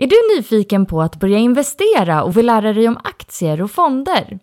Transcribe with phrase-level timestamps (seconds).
[0.00, 4.38] Är du nyfiken på att börja investera och vill lära dig om aktier och fonder?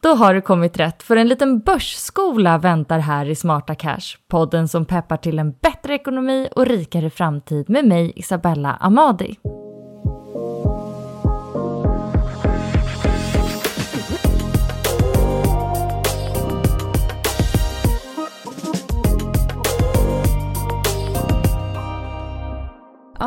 [0.00, 4.16] Då har du kommit rätt, för en liten börsskola väntar här i Smarta Cash.
[4.30, 9.36] Podden som peppar till en bättre ekonomi och rikare framtid med mig, Isabella Amadi.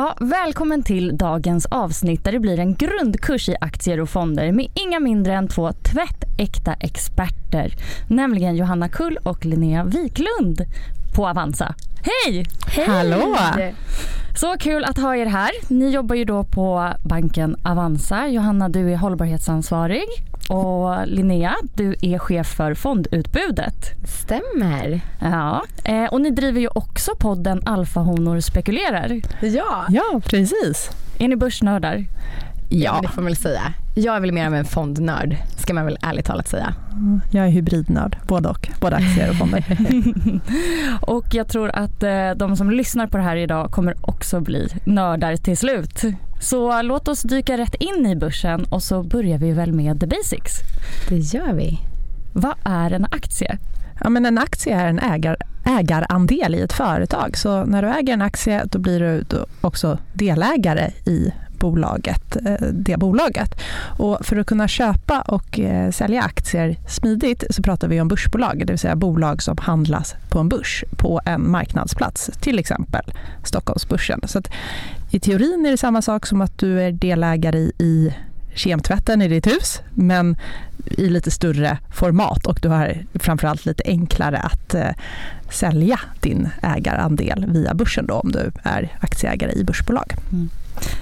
[0.02, 4.68] Ja, välkommen till dagens avsnitt där det blir en grundkurs i aktier och fonder med
[4.74, 7.74] inga mindre än två tvättäkta experter,
[8.08, 10.62] nämligen Johanna Kull och Linnea Wiklund
[11.16, 11.75] på Avanza.
[12.03, 12.46] Hej!
[12.68, 12.88] Hej!
[12.88, 13.36] Hallå!
[14.36, 15.52] Så kul att ha er här.
[15.68, 18.28] Ni jobbar ju då på banken Avanza.
[18.28, 20.06] Johanna, du är hållbarhetsansvarig
[20.51, 23.91] och Linnea, du är chef för fondutbudet.
[24.03, 25.01] Stämmer.
[25.19, 29.22] Ja, eh, och ni driver ju också podden Alfahonor spekulerar.
[29.41, 29.85] Ja.
[29.89, 30.89] Ja, precis.
[31.17, 32.06] Är ni börsnördar?
[32.69, 33.62] Ja, ja, det får man väl säga.
[33.95, 36.73] Jag är väl mer av en fondnörd, ska man väl ärligt talat säga.
[37.31, 38.69] Jag är hybridnörd, både och.
[38.81, 39.78] Både aktier och fonder.
[41.01, 44.68] och jag tror att eh, de som lyssnar på det här idag kommer också bli
[44.83, 46.03] nördar till slut.
[46.41, 50.07] Så låt oss dyka rätt in i börsen och så börjar vi väl med the
[50.07, 50.53] basics.
[51.09, 51.79] Det gör vi.
[52.34, 53.57] Vad är en aktie?
[54.03, 57.38] Ja, men en aktie är en ägar, ägarandel i ett företag.
[57.38, 62.98] Så när du äger en aktie då blir du också delägare i bolaget, eh, det
[62.98, 63.60] bolaget.
[63.98, 68.64] Och för att kunna köpa och eh, sälja aktier smidigt så pratar vi om börsbolag,
[68.66, 73.14] det vill säga bolag som handlas på en börs på en marknadsplats, till exempel
[73.44, 74.22] Stockholmsbörsen.
[74.26, 74.52] Så att
[75.12, 78.14] i teorin är det samma sak som att du är delägare i
[78.56, 80.38] kemtvätten i ditt hus, men
[80.86, 84.90] i lite större format och du har framförallt lite enklare att eh,
[85.50, 90.16] sälja din ägarandel via börsen då, om du är aktieägare i börsbolag.
[90.32, 90.50] Mm.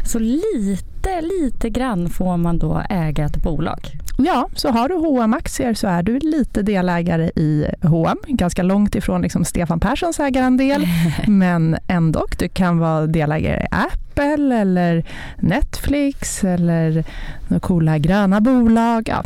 [0.05, 3.79] Så lite, lite grann får man då äga ett bolag?
[4.17, 8.17] Ja, så har du hm aktier så är du lite delägare i H&M.
[8.27, 10.87] Ganska långt ifrån liksom Stefan Perssons ägarandel,
[11.27, 12.25] men ändå.
[12.39, 15.05] Du kan vara delägare i Apple eller
[15.39, 17.03] Netflix eller
[17.47, 19.09] några coola gröna bolag.
[19.09, 19.23] Ja,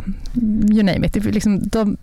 [0.70, 1.24] you name it.
[1.24, 1.96] Liksom de,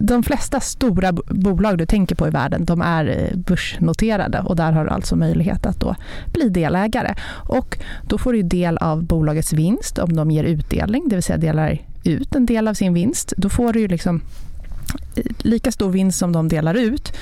[0.00, 4.72] de flesta stora bolag du tänker på i världen de är eh, börsnoterade och där
[4.72, 5.96] har du alltså möjlighet att då
[6.32, 7.14] bli delägare.
[7.48, 7.78] Och
[8.08, 11.78] då får du del av bolagets vinst om de ger utdelning, det vill säga delar
[12.04, 13.32] ut en del av sin vinst.
[13.36, 14.22] Då får du ju liksom
[15.16, 17.12] eh, lika stor vinst som de delar ut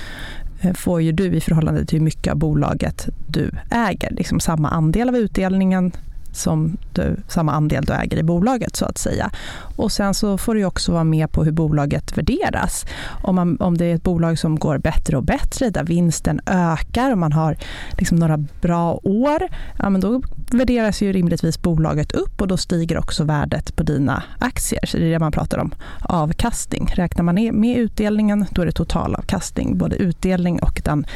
[0.61, 4.11] eh, får ju du i förhållande till hur mycket av bolaget du äger.
[4.11, 5.93] Liksom samma andel av utdelningen
[6.33, 9.31] som du, samma andel du äger i bolaget så att säga.
[9.77, 12.87] Och sen så får du också vara med på hur bolaget värderas.
[13.23, 17.13] Om, man, om det är ett bolag som går bättre och bättre, där vinsten ökar
[17.13, 17.57] och man har
[17.99, 19.49] liksom några bra år,
[19.79, 24.23] ja, men då värderas ju rimligtvis bolaget upp och då stiger också värdet på dina
[24.39, 24.87] aktier.
[24.87, 26.93] Så det är det man pratar om, avkastning.
[26.95, 31.07] Räknar man med utdelningen, då är det totalavkastning, både utdelning och den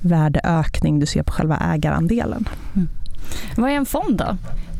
[0.00, 2.48] värdeökning du ser på själva ägarandelen.
[2.74, 2.88] Mm.
[3.56, 4.36] Vad är en fond då?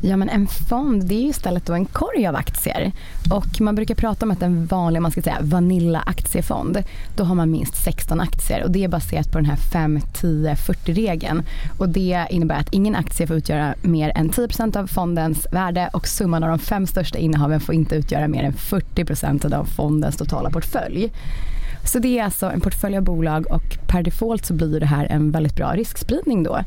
[0.07, 2.93] Ja men en fond det är istället då en korg av aktier.
[3.31, 6.83] Och man brukar prata om att en vanlig, man ska säga vanilla aktiefond,
[7.17, 10.57] då har man minst 16 aktier och det är baserat på den här 5, 10,
[10.57, 11.43] 40 regeln.
[11.79, 16.09] Och det innebär att ingen aktie får utgöra mer än 10% av fondens värde och
[16.09, 20.51] summan av de fem största innehaven får inte utgöra mer än 40% av fondens totala
[20.51, 21.13] portfölj.
[21.85, 25.07] Så det är alltså en portfölj av bolag och per default så blir det här
[25.11, 26.61] en väldigt bra riskspridning då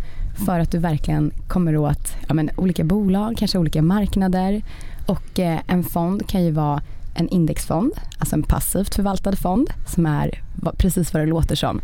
[0.46, 4.62] för att du verkligen kommer åt ja, men, olika bolag, kanske olika marknader
[5.06, 6.82] och eh, en fond kan ju vara
[7.16, 10.42] en indexfond, alltså en passivt förvaltad fond som är
[10.78, 11.82] precis vad det låter som.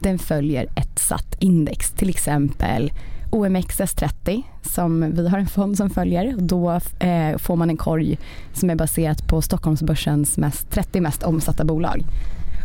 [0.00, 2.92] Den följer ett satt index, till exempel
[3.30, 6.36] OMXS30 som vi har en fond som följer.
[6.38, 8.18] Då eh, får man en korg
[8.52, 12.04] som är baserat på Stockholmsbörsens mest, 30 mest omsatta bolag.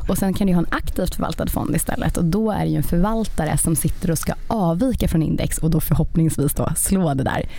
[0.08, 2.78] Och sen kan du ha en aktivt förvaltad fond istället och då är det ju
[2.78, 7.24] en förvaltare som sitter och ska avvika från index och då förhoppningsvis då slå det
[7.24, 7.50] där.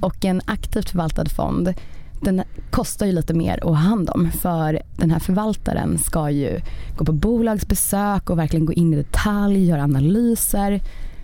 [0.00, 1.74] Och en aktivt förvaltad fond
[2.20, 6.60] den kostar ju lite mer att ha hand om för den här förvaltaren ska ju
[6.96, 10.80] gå på bolagsbesök och verkligen gå in i detalj, göra analyser.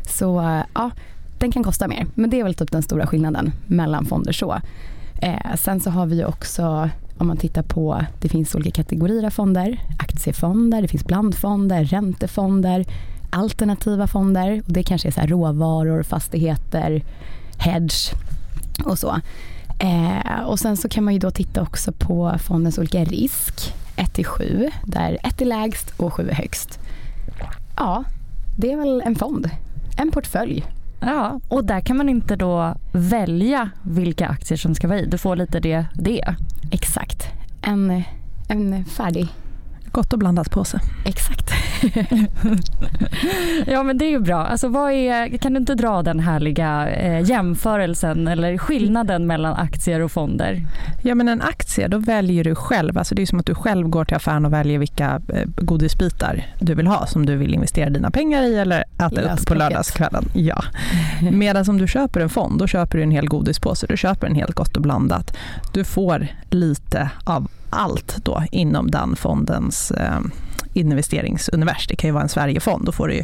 [0.09, 0.91] Så ja,
[1.39, 2.07] den kan kosta mer.
[2.15, 4.61] Men det är väl typ den stora skillnaden mellan fonder så.
[5.23, 6.91] Eh, sen så har vi ju också
[7.21, 9.81] om man tittar på, det finns olika kategorier av fonder.
[9.99, 12.85] Aktiefonder, det finns blandfonder, räntefonder,
[13.31, 14.63] alternativa fonder.
[14.67, 17.05] Och det kanske är så råvaror, fastigheter,
[17.59, 18.13] hedge
[18.85, 19.21] och så.
[19.79, 23.75] Eh, och sen så kan man ju då titta också på fondens olika risk.
[23.97, 26.79] 1 till 7, där 1 är lägst och 7 är högst.
[27.77, 28.05] Ja,
[28.59, 29.51] det är väl en fond.
[29.97, 30.65] En portfölj
[31.01, 35.07] Ja, och där kan man inte då välja vilka aktier som ska vara i.
[35.07, 35.85] Du får lite det.
[35.95, 36.35] det.
[36.71, 37.29] Exakt.
[37.63, 38.05] En,
[38.49, 39.29] en färdig
[39.93, 40.81] Gott och blandat påse.
[41.05, 41.51] Exakt.
[43.67, 44.47] ja men det är ju bra.
[44.47, 50.01] Alltså, vad är, kan du inte dra den härliga eh, jämförelsen eller skillnaden mellan aktier
[50.01, 50.67] och fonder?
[51.03, 52.99] Ja men en aktie då väljer du själv.
[52.99, 56.47] Alltså, det är som att du själv går till affären och väljer vilka eh, godisbitar
[56.59, 60.25] du vill ha som du vill investera dina pengar i eller äta upp på lördagskvällen.
[60.35, 60.65] Ja.
[61.33, 63.87] Medan om du köper en fond då köper du en hel godispåse.
[63.87, 65.37] Du köper en helt gott och blandat.
[65.73, 70.21] Du får lite av allt då inom den fondens eh,
[70.73, 71.87] investeringsuniversum.
[71.89, 73.23] Det kan ju vara en Sverigefond, då får du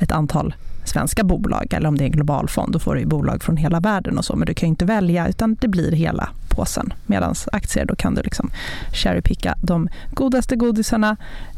[0.00, 0.54] ett antal
[0.84, 3.80] svenska bolag eller om det är en global fond, då får du bolag från hela
[3.80, 4.36] världen och så.
[4.36, 6.92] Men du kan inte välja utan det blir hela påsen.
[7.06, 8.50] Medan aktier, då kan du liksom
[8.92, 11.16] cherrypicka de godaste godisarna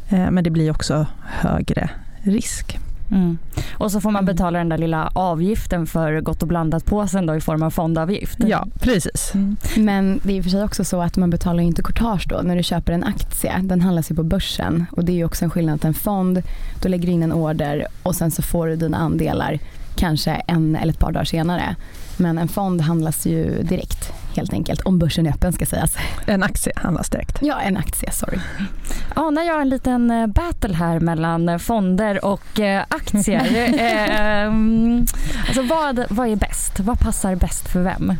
[0.08, 1.90] eh, men det blir också högre
[2.22, 2.78] risk.
[3.10, 3.38] Mm.
[3.74, 4.34] Och så får man mm.
[4.34, 8.38] betala den där lilla avgiften för Gott och blandat-påsen i form av fondavgift.
[8.46, 9.34] Ja, precis.
[9.34, 9.56] Mm.
[9.76, 12.40] Men det är i och för sig också så att man betalar inte courtage då
[12.44, 13.60] när du köper en aktie.
[13.62, 16.42] Den handlas ju på börsen och det är ju också en skillnad till en fond.
[16.82, 19.58] Då lägger du in en order och sen så får du dina andelar
[19.96, 21.76] kanske en eller ett par dagar senare.
[22.16, 25.96] Men en fond handlas ju direkt helt enkelt, om börsen är öppen ska sägas.
[26.26, 27.38] En aktie handlas direkt.
[27.42, 28.38] Ja, en aktie, sorry.
[29.14, 33.46] Anar jag en liten eh, battle här mellan eh, fonder och eh, aktier.
[33.78, 35.06] Ehm,
[35.46, 36.80] alltså vad, vad är bäst?
[36.80, 38.14] Vad passar bäst för vem?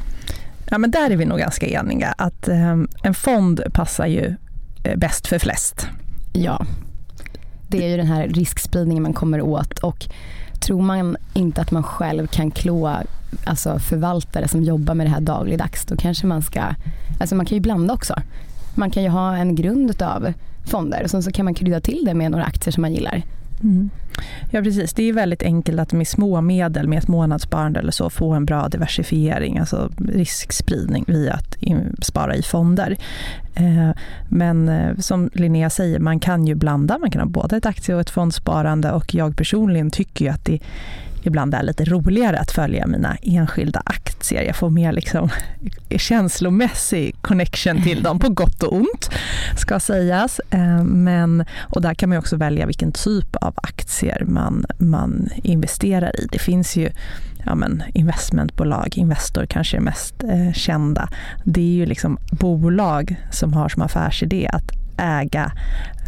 [0.71, 2.15] Ja, men där är vi nog ganska eniga.
[2.19, 4.35] Att um, en fond passar ju
[4.97, 5.89] bäst för flest.
[6.33, 6.67] Ja,
[7.69, 10.07] det är ju den här riskspridningen man kommer åt och
[10.61, 12.97] tror man inte att man själv kan klå
[13.45, 16.63] alltså förvaltare som jobbar med det här dagligdags, då kanske man ska,
[17.21, 18.15] alltså man kan ju blanda också.
[18.75, 20.33] Man kan ju ha en grund av
[20.65, 23.23] fonder och sen så kan man krydda till det med några aktier som man gillar.
[23.63, 23.91] Mm.
[24.51, 28.11] Ja precis, det är väldigt enkelt att med små medel, med ett månadssparande eller så,
[28.11, 31.57] få en bra diversifiering, alltså riskspridning via att
[32.03, 32.97] spara i fonder.
[33.55, 33.91] Eh,
[34.29, 37.95] men eh, som Linnea säger, man kan ju blanda, man kan ha både ett aktie
[37.95, 40.61] och ett fondsparande och jag personligen tycker ju att det
[41.27, 44.43] ibland är lite roligare att följa mina enskilda aktier.
[44.43, 45.29] Jag får mer liksom
[45.97, 49.11] känslomässig connection till dem, på gott och ont,
[49.57, 50.41] ska sägas.
[50.51, 56.21] Eh, men, och där kan man också välja vilken typ av aktier man, man investerar
[56.21, 56.29] i.
[56.33, 56.91] Det finns ju
[57.47, 61.09] ja men, investmentbolag, Investor kanske är mest eh, kända.
[61.45, 65.53] Det är ju liksom bolag som har som affärsidé att äga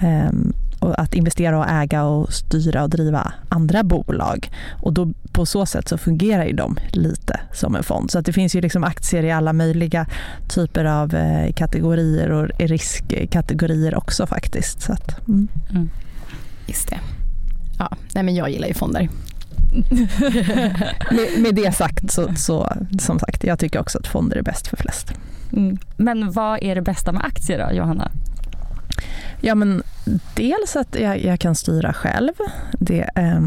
[0.01, 0.33] eh,
[0.81, 4.51] att investera och äga och styra och driva andra bolag.
[4.83, 8.11] Och då, på så sätt så fungerar ju de lite som en fond.
[8.11, 10.07] Så att det finns ju liksom aktier i alla möjliga
[10.49, 14.83] typer av eh, kategorier och riskkategorier också faktiskt.
[14.83, 15.49] Så att, mm.
[15.71, 15.91] Mm.
[16.67, 16.99] Just det.
[17.79, 19.09] Ja, nej men jag gillar ju fonder.
[21.11, 24.67] med, med, det sagt så, så, som sagt, jag tycker också att fonder är bäst
[24.67, 25.13] för flest.
[25.53, 25.79] Mm.
[25.97, 28.11] Men vad är det bästa med aktier då, Johanna?
[29.41, 29.83] Ja, men
[30.35, 32.33] dels att jag, jag kan styra själv
[32.79, 33.41] det, eh,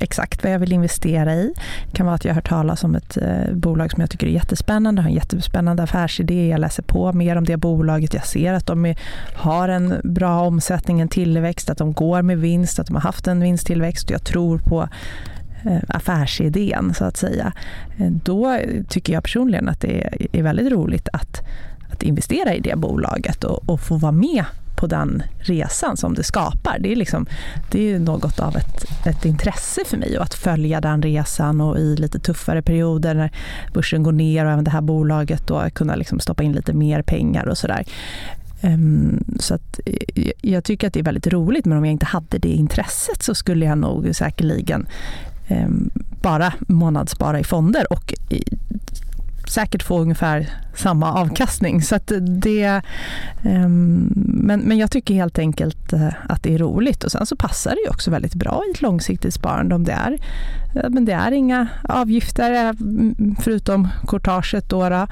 [0.00, 1.54] exakt vad jag vill investera i.
[1.86, 4.26] Det kan vara att jag har hört talas om ett eh, bolag som jag tycker
[4.26, 6.48] är jättespännande, har en jättespännande affärsidé.
[6.48, 8.14] Jag läser på mer om det bolaget.
[8.14, 8.98] Jag ser att de är,
[9.34, 13.26] har en bra omsättning, en tillväxt, att de går med vinst, att de har haft
[13.26, 14.10] en vinsttillväxt.
[14.10, 14.88] Jag tror på
[15.64, 17.52] eh, affärsidén så att säga.
[17.98, 21.42] Eh, då tycker jag personligen att det är, är väldigt roligt att
[21.92, 24.44] att investera i det bolaget och, och få vara med
[24.76, 26.78] på den resan som det skapar.
[26.80, 27.26] Det är, liksom,
[27.70, 31.78] det är något av ett, ett intresse för mig och att följa den resan och
[31.78, 33.30] i lite tuffare perioder när
[33.72, 37.02] börsen går ner och även det här bolaget då kunna liksom stoppa in lite mer
[37.02, 37.84] pengar och sådär.
[38.60, 42.06] Ehm, så att, eh, jag tycker att det är väldigt roligt men om jag inte
[42.06, 44.86] hade det intresset så skulle jag nog säkerligen
[45.48, 45.90] ehm,
[46.22, 48.14] bara månadsspara i fonder och
[49.50, 51.82] säkert få ungefär samma avkastning.
[51.82, 52.82] Så det,
[53.42, 57.36] um, men, men jag tycker helt enkelt uh, att det är roligt och sen så
[57.36, 60.12] passar det också väldigt bra i ett långsiktigt sparande om det är,
[60.76, 62.72] uh, men det är inga avgifter eh,
[63.40, 65.06] förutom courtaget då.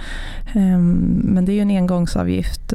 [0.54, 0.92] Um,
[1.24, 2.72] men det är ju en engångsavgift.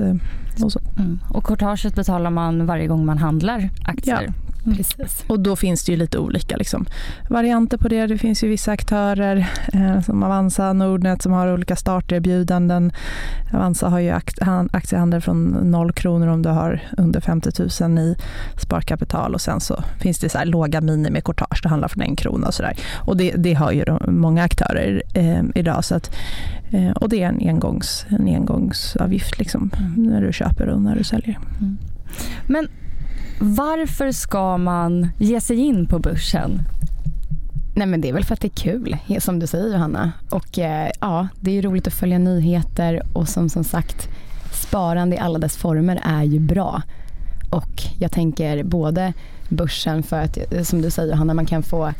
[0.64, 0.80] Och, så.
[0.98, 1.20] Mm.
[1.30, 4.24] och courtaget betalar man varje gång man handlar aktier?
[4.28, 4.43] Ja.
[4.66, 4.78] Mm.
[4.78, 5.24] Precis.
[5.28, 6.86] Och då finns det ju lite olika liksom,
[7.30, 8.08] varianter på det.
[8.08, 12.92] Det finns ju vissa aktörer eh, som Avanza, Nordnet som har olika starterbjudanden.
[13.54, 14.10] Avanza har ju
[14.72, 17.50] aktiehandel från noll kronor om du har under 50
[17.84, 18.16] 000 i
[18.58, 22.48] sparkapital och sen så finns det så här låga minimikortage, det handlar från en krona
[22.48, 22.78] och sådär.
[22.96, 25.86] Och det, det har ju många aktörer eh, idag.
[25.86, 26.16] Så att,
[26.72, 29.94] eh, och det är en, engångs, en engångsavgift liksom, mm.
[30.04, 31.40] när du köper och när du säljer.
[31.60, 31.78] Mm.
[32.48, 32.68] Men
[33.44, 36.62] varför ska man ge sig in på börsen?
[37.76, 40.12] Nej men det är väl för att det är kul, som du säger Johanna.
[40.30, 44.10] Och eh, ja, det är ju roligt att följa nyheter och som som sagt
[44.52, 46.82] sparande i alla dess former är ju bra.
[47.52, 49.14] Och jag tänker både
[49.50, 51.94] börsen för att, eh, som du säger Johanna, man kan få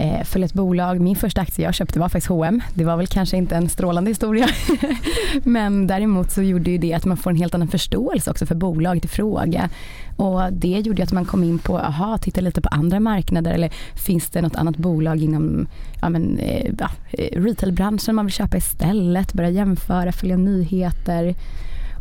[0.00, 1.00] eh, följa ett bolag.
[1.00, 2.62] Min första aktie jag köpte var faktiskt H&M.
[2.74, 4.48] Det var väl kanske inte en strålande historia.
[5.44, 8.54] Men däremot så gjorde ju det att man får en helt annan förståelse också för
[8.54, 9.68] bolaget i fråga.
[10.16, 13.72] Och det gjorde att man kom in på, aha, titta lite på andra marknader eller
[13.94, 15.66] finns det något annat bolag inom
[16.00, 21.34] ja, men, eh, ja, eh, retailbranschen man vill köpa istället, börja jämföra, följa nyheter.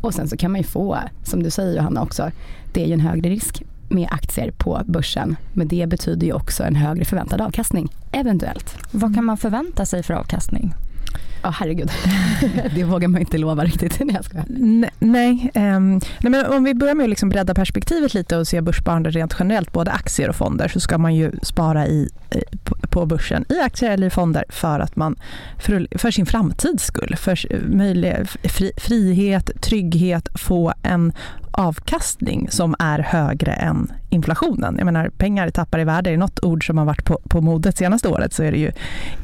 [0.01, 2.32] Och sen så kan man ju få, som du säger Johanna också,
[2.74, 5.36] det är ju en högre risk med aktier på börsen.
[5.53, 8.77] Men det betyder ju också en högre förväntad avkastning, eventuellt.
[8.91, 10.74] Vad kan man förvänta sig för avkastning?
[11.41, 11.91] Ja, oh, herregud.
[12.75, 14.00] det vågar man inte lova riktigt.
[14.00, 18.38] Nej, nej, nej, um, nej, men om vi börjar med att liksom bredda perspektivet lite
[18.38, 22.10] och se börssparande rent generellt, både aktier och fonder, så ska man ju spara i,
[22.89, 25.15] på börsen i aktier eller i fonder för att man
[25.58, 31.13] för, för sin framtids skull, för möjlig, fri, frihet, trygghet, få en
[31.60, 34.75] avkastning som är högre än inflationen.
[34.78, 36.10] Jag menar, pengar tappar i värde.
[36.10, 38.58] Är det något ord som har varit på, på modet senaste året så är det
[38.58, 38.72] ju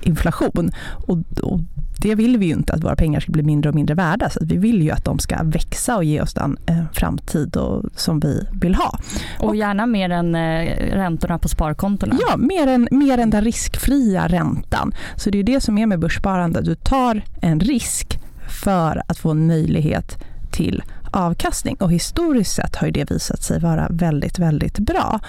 [0.02, 0.72] inflation.
[1.08, 1.60] Och, och
[2.02, 4.30] det vill vi ju inte att våra pengar ska bli mindre och mindre värda.
[4.30, 7.84] Så vi vill ju att de ska växa och ge oss den eh, framtid och,
[7.96, 9.00] som vi vill ha.
[9.40, 12.18] Och, och gärna mer än eh, räntorna på sparkontona.
[12.28, 14.94] Ja, mer än, mer än den riskfria räntan.
[15.16, 16.62] Så det är det som är med börssparande.
[16.62, 18.20] Du tar en risk
[18.64, 20.18] för att få en möjlighet
[20.52, 20.84] till
[21.16, 25.20] avkastning och historiskt sett har det visat sig vara väldigt, väldigt bra.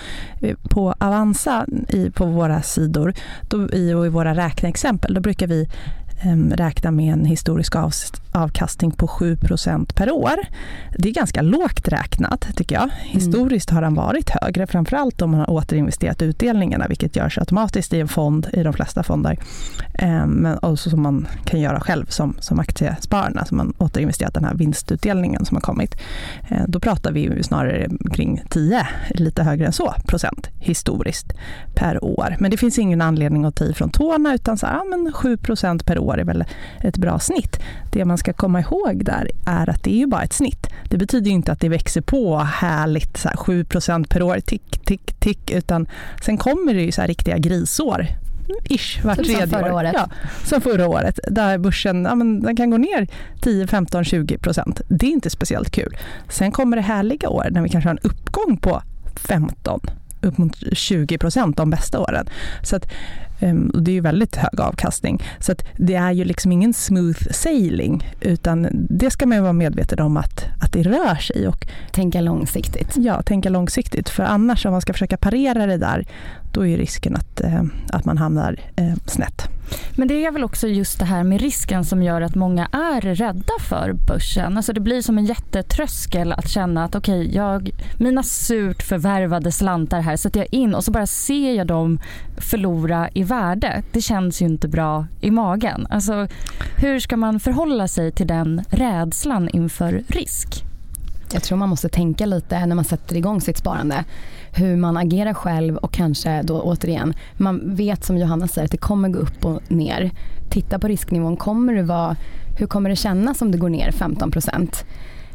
[0.43, 3.15] Eh, på Avanza i, på våra sidor
[3.49, 5.69] då, i, och i våra räkneexempel då brukar vi
[6.21, 7.75] Ehm, räkna med en historisk
[8.33, 10.37] avkastning på 7% per år.
[10.99, 12.83] Det är ganska lågt räknat tycker jag.
[12.85, 12.97] Mm.
[13.05, 18.01] Historiskt har den varit högre, framförallt om man har återinvesterat utdelningarna, vilket görs automatiskt i
[18.01, 19.39] en fond i de flesta fonder.
[19.95, 24.45] Ehm, men också som man kan göra själv som, som aktiespararna, som man återinvesterat den
[24.45, 25.95] här vinstutdelningen som har kommit.
[26.49, 31.33] Ehm, då pratar vi snarare kring 10, lite högre än så, procent historiskt
[31.75, 32.37] per år.
[32.41, 35.13] Men det finns ingen anledning att ta i från tårna utan så här, ja, men
[35.13, 36.45] 7% per år år är väl
[36.81, 37.61] ett bra snitt.
[37.93, 40.67] Det man ska komma ihåg där är att det är ju bara ett snitt.
[40.91, 45.13] Det betyder inte att det växer på härligt så här 7% per år, tick, tick,
[45.21, 45.87] tick, utan
[46.23, 48.07] sen kommer det ju så här riktiga grisår
[48.65, 49.79] ish vart tredje förra år.
[49.79, 49.93] Året.
[49.95, 50.09] Ja,
[50.45, 53.07] som förra året, där börsen ja, men den kan gå ner
[53.41, 54.81] 10, 15, 20 procent.
[54.89, 55.97] Det är inte speciellt kul.
[56.29, 58.83] Sen kommer det härliga år när vi kanske har en uppgång på
[59.17, 59.81] 15
[60.21, 62.29] upp mot 20 procent de bästa åren.
[62.63, 62.89] Så att,
[63.41, 65.23] um, det är ju väldigt hög avkastning.
[65.39, 70.17] Så det är ju liksom ingen smooth sailing, utan det ska man vara medveten om
[70.17, 71.49] att, att det rör sig.
[71.49, 72.93] Och, tänka långsiktigt.
[72.97, 74.09] Ja, tänka långsiktigt.
[74.09, 76.07] För annars om man ska försöka parera det där,
[76.57, 79.49] då är risken att, eh, att man hamnar eh, snett.
[79.97, 83.01] Men det är väl också just det här med risken som gör att många är
[83.01, 84.57] rädda för börsen.
[84.57, 90.01] Alltså det blir som en jättetröskel att känna att okej, okay, mina surt förvärvade slantar
[90.01, 91.99] här sätter jag in och så bara ser jag dem
[92.37, 93.83] förlora i värde.
[93.93, 95.87] Det känns ju inte bra i magen.
[95.91, 96.29] Alltså,
[96.77, 100.65] hur ska man förhålla sig till den rädslan inför risk?
[101.33, 104.05] Jag tror man måste tänka lite när man sätter igång sitt sparande
[104.57, 108.79] hur man agerar själv och kanske då återigen, man vet som Johanna säger att det
[108.79, 110.11] kommer gå upp och ner.
[110.51, 112.17] Titta på risknivån, kommer det vara,
[112.59, 114.33] hur kommer det kännas om det går ner 15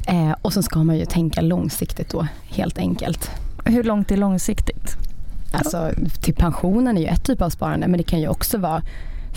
[0.07, 3.31] Eh, och så ska man ju tänka långsiktigt då helt enkelt.
[3.65, 4.95] Hur långt är långsiktigt?
[5.53, 8.81] Alltså till pensionen är ju ett typ av sparande men det kan ju också vara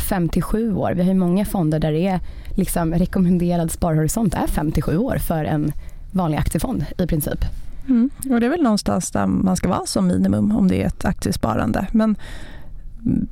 [0.09, 0.93] 57 år.
[0.93, 2.21] Vi har ju många fonder där det är
[2.55, 5.73] liksom rekommenderad sparhorisont är 57 år för en
[6.12, 7.45] vanlig aktiefond i princip.
[7.88, 8.11] Mm.
[8.31, 11.05] Och det är väl någonstans där man ska vara som minimum om det är ett
[11.05, 11.87] aktiesparande.
[11.93, 12.17] Men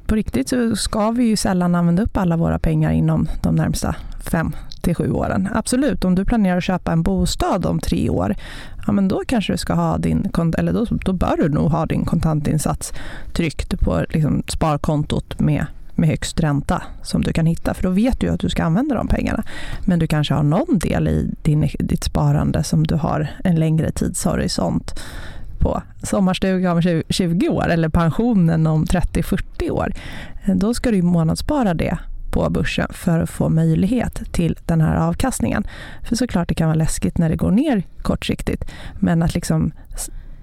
[0.06, 3.96] på riktigt så ska vi ju sällan använda upp alla våra pengar inom de närmsta
[4.30, 5.48] fem till sju åren.
[5.54, 8.34] Absolut, om du planerar att köpa en bostad om tre år,
[8.86, 11.86] ja men då kanske du ska ha din, eller då, då bör du nog ha
[11.86, 12.92] din kontantinsats
[13.32, 18.20] tryckt på liksom sparkontot med med högst ränta som du kan hitta, för då vet
[18.20, 19.42] du att du ska använda de pengarna.
[19.86, 23.90] Men du kanske har någon del i din, ditt sparande som du har en längre
[23.90, 25.00] tidshorisont
[25.58, 25.82] på.
[26.02, 29.92] Sommarstuga om 20 år eller pensionen om 30-40 år.
[30.54, 31.98] Då ska du månadsspara det
[32.32, 35.64] på börsen för att få möjlighet till den här avkastningen.
[36.02, 38.64] För såklart det kan vara läskigt när det går ner kortsiktigt,
[39.00, 39.72] men att liksom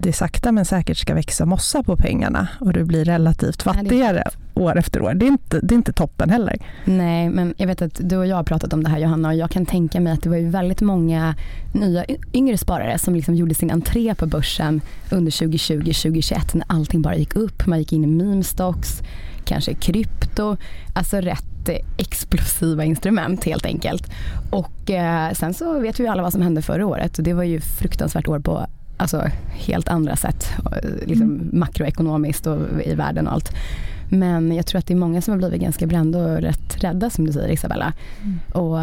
[0.02, 4.78] det sakta men säkert ska växa mossa på pengarna och du blir relativt fattigare år
[4.78, 5.14] efter år.
[5.14, 6.56] Det är, inte, det är inte toppen heller.
[6.84, 9.34] Nej, men jag vet att du och jag har pratat om det här Johanna och
[9.34, 11.34] jag kan tänka mig att det var ju väldigt många
[11.72, 14.80] nya yngre sparare som liksom gjorde sin entré på börsen
[15.10, 17.66] under 2020-2021 när allting bara gick upp.
[17.66, 19.02] Man gick in i meme stocks,
[19.44, 20.56] kanske krypto,
[20.94, 21.44] alltså rätt
[21.98, 24.10] explosiva instrument helt enkelt.
[24.50, 27.42] Och eh, sen så vet vi alla vad som hände förra året och det var
[27.42, 28.66] ju fruktansvärt år på
[29.00, 30.46] alltså, helt andra sätt,
[31.06, 31.50] liksom mm.
[31.52, 33.52] makroekonomiskt och i världen och allt.
[34.10, 37.10] Men jag tror att det är många som har blivit ganska brända och rätt rädda
[37.10, 37.92] som du säger Isabella.
[38.22, 38.38] Mm.
[38.52, 38.78] Och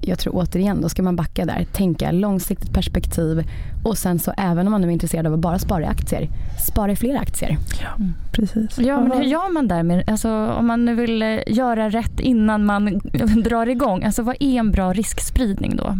[0.00, 3.44] jag tror återigen, då ska man backa där, tänka långsiktigt perspektiv
[3.84, 6.28] och sen så även om man nu är intresserad av att bara spara i aktier,
[6.68, 7.58] spara i fler aktier.
[7.82, 8.14] Ja, mm.
[8.32, 8.78] precis.
[8.78, 12.20] Ja, men hur gör man där med, alltså, om man nu vill eh, göra rätt
[12.20, 13.00] innan man
[13.44, 15.98] drar igång, alltså vad är en bra riskspridning då?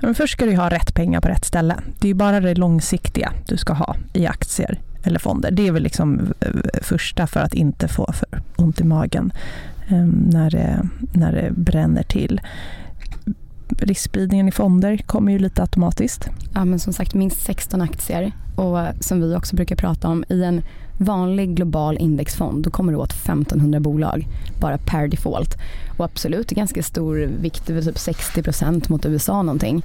[0.00, 1.76] Men först ska du ha rätt pengar på rätt ställe.
[2.00, 5.50] Det är bara det långsiktiga du ska ha i aktier eller fonder.
[5.50, 6.48] Det är väl liksom eh,
[6.82, 9.32] första för att inte få för ont i magen
[9.88, 12.40] ehm, när det, när det bränner till.
[13.78, 16.28] Riskspridningen i fonder kommer ju lite automatiskt.
[16.54, 20.44] Ja, men som sagt minst 16 aktier och som vi också brukar prata om i
[20.44, 20.62] en
[20.98, 24.26] vanlig global indexfond då kommer du åt 1500 bolag
[24.60, 25.56] bara per default.
[25.98, 29.82] Och absolut, ganska stor vikt, typ 60% mot USA någonting.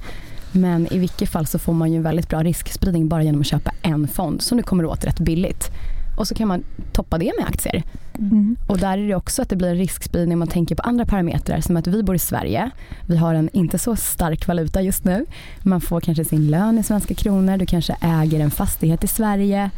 [0.52, 3.46] Men i vilket fall så får man ju en väldigt bra riskspridning bara genom att
[3.46, 5.70] köpa en fond som du kommer åt rätt billigt.
[6.16, 7.82] Och så kan man toppa det med aktier.
[8.18, 8.56] Mm.
[8.68, 11.06] Och där är det också att det blir en riskspridning om man tänker på andra
[11.06, 12.70] parametrar som att vi bor i Sverige.
[13.06, 15.26] Vi har en inte så stark valuta just nu.
[15.62, 19.70] Man får kanske sin lön i svenska kronor, du kanske äger en fastighet i Sverige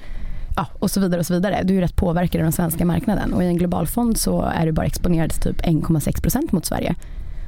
[0.56, 1.62] ja, och så vidare och så vidare.
[1.64, 4.66] Du är rätt påverkad av den svenska marknaden och i en global fond så är
[4.66, 6.94] du bara exponerad till typ 1,6% mot Sverige.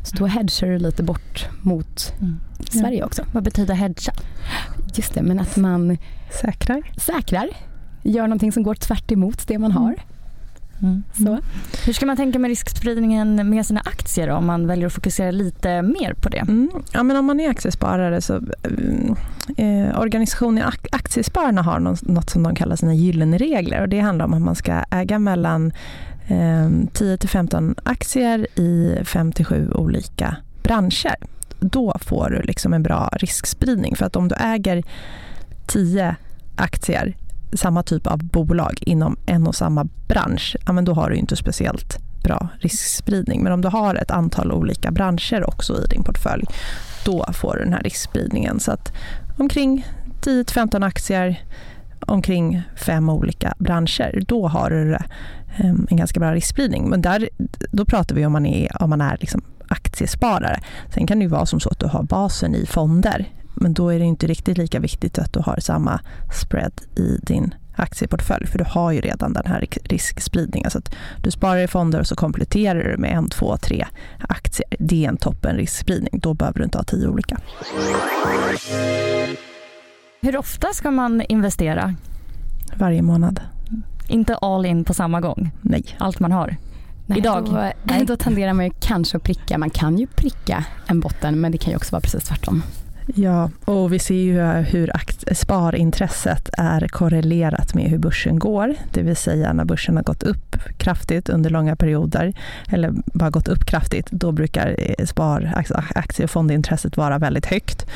[0.05, 2.41] Så då hedgar du lite bort mot mm.
[2.71, 3.23] Sverige också.
[3.33, 4.13] Vad betyder hedga?
[4.95, 5.99] Just det, men att man
[6.41, 6.83] säkrar.
[6.97, 7.49] säkrar
[8.03, 9.09] gör någonting som går tvärt
[9.47, 9.97] det man har.
[10.83, 11.03] Mm.
[11.13, 11.39] Så.
[11.87, 15.31] Hur ska man tänka med riskspridningen med sina aktier då, om man väljer att fokusera
[15.31, 16.39] lite mer på det?
[16.39, 16.71] Mm.
[16.93, 18.35] Ja, men om man är aktiesparare så
[19.57, 24.35] eh, organisationen Aktiespararna har något som de kallar sina gyllene regler och det handlar om
[24.35, 25.73] att man ska äga mellan
[26.27, 31.17] eh, 10 15 aktier i 5 7 olika branscher.
[31.61, 34.83] Då får du liksom en bra riskspridning för att om du äger
[35.67, 36.17] 10
[36.57, 37.17] aktier
[37.55, 41.37] samma typ av bolag inom en och samma bransch, ja, men då har du inte
[41.37, 43.43] speciellt bra riskspridning.
[43.43, 46.45] Men om du har ett antal olika branscher också i din portfölj,
[47.05, 48.61] då får du den här riskspridningen.
[48.61, 48.93] Så att
[49.39, 49.87] omkring
[50.21, 51.43] 10-15 aktier,
[52.01, 54.97] omkring fem olika branscher, då har du
[55.57, 56.89] ehm, en ganska bra riskspridning.
[56.89, 57.29] Men där,
[57.73, 60.61] då pratar vi om man är, om man är liksom aktiesparare.
[60.95, 63.89] Sen kan det ju vara som så att du har basen i fonder men då
[63.89, 66.01] är det inte riktigt lika viktigt att du har samma
[66.33, 70.71] spread i din aktieportfölj, för du har ju redan den här riskspridningen.
[70.71, 73.87] Så att du sparar i fonder och så kompletterar du med en, två, tre
[74.29, 74.69] aktier.
[74.79, 76.21] Det är en toppen riskspridning.
[76.23, 77.39] Då behöver du inte ha tio olika.
[80.21, 81.95] Hur ofta ska man investera?
[82.77, 83.41] Varje månad.
[84.09, 85.51] Inte all in på samma gång.
[85.61, 85.85] Nej.
[85.99, 86.57] Allt man har.
[87.07, 87.45] Nej, Idag?
[87.45, 88.05] Då, Nej.
[88.07, 89.59] då tenderar man ju kanske att pricka.
[89.59, 92.63] Man kan ju pricka en botten men det kan ju också vara precis tvärtom.
[93.07, 94.91] Ja, och vi ser ju hur
[95.35, 98.75] sparintresset är korrelerat med hur börsen går.
[98.93, 102.33] Det vill säga när börsen har gått upp kraftigt under långa perioder,
[102.69, 107.47] eller bara gått upp kraftigt, då brukar eh, spar, alltså aktie och fondintresset vara väldigt
[107.47, 107.87] högt.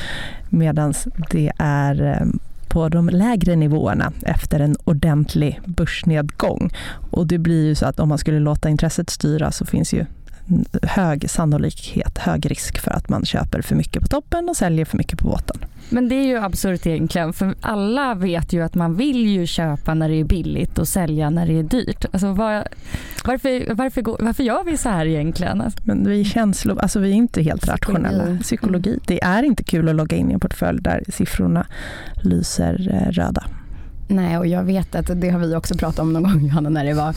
[0.49, 0.95] Medan
[1.31, 6.71] det är ehm, på de lägre nivåerna efter en ordentlig börsnedgång.
[7.11, 10.07] Och det blir ju så att om man skulle låta intresset styra så finns ju
[10.83, 14.99] hög sannolikhet, hög risk för att man köper för mycket på toppen och säljer för
[14.99, 15.57] mycket på botten.
[15.91, 19.95] Men det är ju absurt egentligen för alla vet ju att man vill ju köpa
[19.95, 22.05] när det är billigt och sälja när det är dyrt.
[22.13, 22.69] Alltså var,
[23.25, 25.61] varför, varför, går, varför gör vi så här egentligen?
[25.61, 28.05] Alltså, Men vi är känslor, alltså vi är inte helt Psykologi.
[28.05, 28.39] rationella.
[28.43, 28.99] Psykologi.
[29.07, 31.67] Det är inte kul att logga in i en portfölj där siffrorna
[32.23, 33.45] lyser eh, röda.
[34.11, 36.85] Nej och jag vet att det har vi också pratat om någon gång Johanna när
[36.85, 37.15] det, var,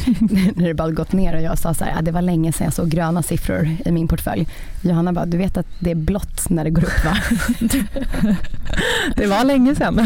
[0.59, 2.65] när det bara gått ner och jag sa så här, ah, det var länge sedan
[2.65, 4.47] jag såg gröna siffror i min portfölj.
[4.81, 7.17] Johanna bara, du vet att det är blått när det går upp va?
[9.15, 9.95] Det var länge sedan.
[9.95, 10.01] Det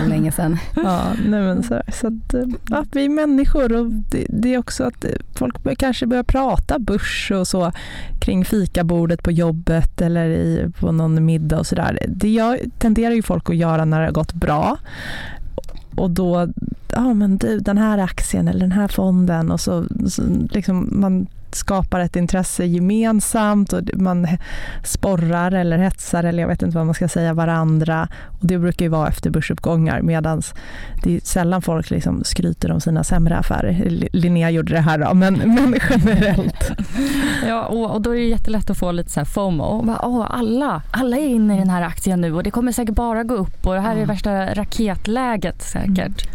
[0.00, 0.58] var länge sedan.
[0.76, 4.58] Ja, nej men så, så att, eh, ja, vi är människor och det, det är
[4.58, 7.72] också att eh, folk kanske börjar prata börs och så
[8.20, 11.98] kring fikabordet på jobbet eller i, på någon middag och sådär.
[12.08, 14.78] Det gör, tenderar ju folk att göra när det har gått bra.
[15.94, 16.48] Och då,
[16.88, 21.26] ja men du den här aktien eller den här fonden och så, så liksom man
[21.54, 24.28] skapar ett intresse gemensamt och man
[24.84, 28.08] sporrar eller hetsar eller jag vet inte vad man ska säga varandra.
[28.26, 30.42] Och det brukar ju vara efter börsuppgångar medan
[31.02, 34.08] det är sällan folk liksom skryter om sina sämre affärer.
[34.12, 36.70] Linnea gjorde det här då, men, men generellt.
[37.46, 39.82] ja, och, och då är det jättelätt att få lite så här FOMO.
[39.82, 42.94] Bara, Åh, alla, alla är inne i den här aktien nu och det kommer säkert
[42.94, 46.26] bara gå upp och det här är värsta raketläget säkert.
[46.26, 46.30] Ja,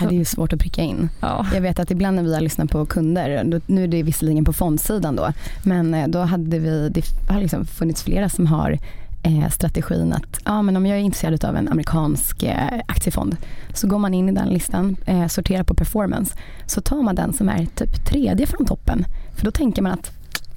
[0.00, 1.08] det är ju svårt att pricka in.
[1.20, 1.46] Ja.
[1.54, 4.44] Jag vet att ibland när vi har lyssnat på kunder, då, nu är det visserligen
[4.44, 8.78] på fondsidan då, men eh, då hade vi, det har liksom funnits flera som har
[9.24, 13.36] eh, strategin att ja, men om jag är intresserad av en amerikansk eh, aktiefond
[13.74, 16.34] så går man in i den listan, eh, sorterar på performance,
[16.66, 19.04] så tar man den som är typ tredje från toppen.
[19.36, 20.10] För då tänker man att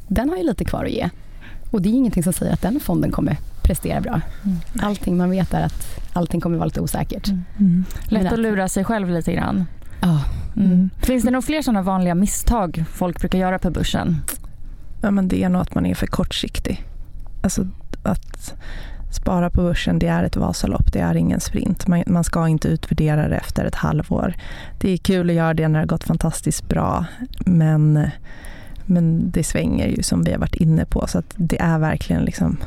[0.08, 1.10] den har ju lite kvar att ge.
[1.72, 4.22] Och det är ingenting som säger att den fonden kommer prestera bra.
[4.80, 7.28] Allting man vet är att allting kommer vara lite osäkert.
[7.60, 7.86] Mm.
[8.06, 9.66] Lätt att lura sig själv lite grann.
[10.02, 10.24] Ja,
[10.58, 10.90] Mm.
[11.02, 14.16] Finns det några fler sådana vanliga misstag folk brukar göra på börsen?
[15.02, 16.86] Ja, men det är nog att man är för kortsiktig.
[17.44, 17.68] Alltså
[18.04, 18.54] att
[19.12, 21.88] spara på börsen, det är ett Vasalopp, det är ingen sprint.
[21.88, 24.34] Man, man ska inte utvärdera det efter ett halvår.
[24.80, 27.06] Det är kul att göra det när det har gått fantastiskt bra,
[27.46, 28.10] men,
[28.86, 31.08] men det svänger ju som vi har varit inne på.
[31.08, 32.58] Så att det är verkligen liksom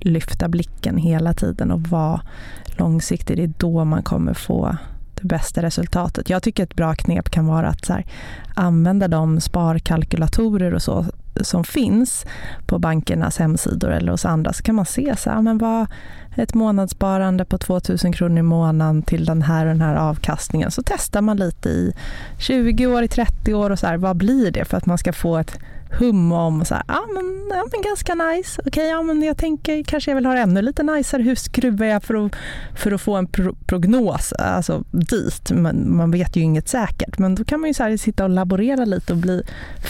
[0.00, 2.20] lyfta blicken hela tiden och vara
[2.66, 3.36] långsiktig.
[3.36, 4.76] Det är då man kommer få
[5.14, 6.30] det bästa resultatet.
[6.30, 8.06] Jag tycker ett bra knep kan vara att så här,
[8.54, 11.06] använda de sparkalkylatorer och så
[11.40, 12.26] som finns
[12.66, 15.86] på bankernas hemsidor eller hos andra så kan man se så här, men vad
[16.36, 20.70] ett månadssparande på 2000 kronor i månaden till den här och den här avkastningen.
[20.70, 21.92] Så testar man lite i
[22.38, 25.12] 20 år, i 30 år och så här, vad blir det för att man ska
[25.12, 25.58] få ett
[25.98, 28.62] hum om så här, ah, men, ja, men ganska nice.
[28.66, 31.22] Okej, okay, ja, men jag tänker kanske jag vill ha det ännu lite najsare.
[31.22, 32.32] Hur skruvar jag för att,
[32.74, 35.50] för att få en pro prognos alltså dit?
[35.50, 37.18] Men man vet ju inget säkert.
[37.18, 39.42] Men då kan man ju så här sitta och laborera lite och bli,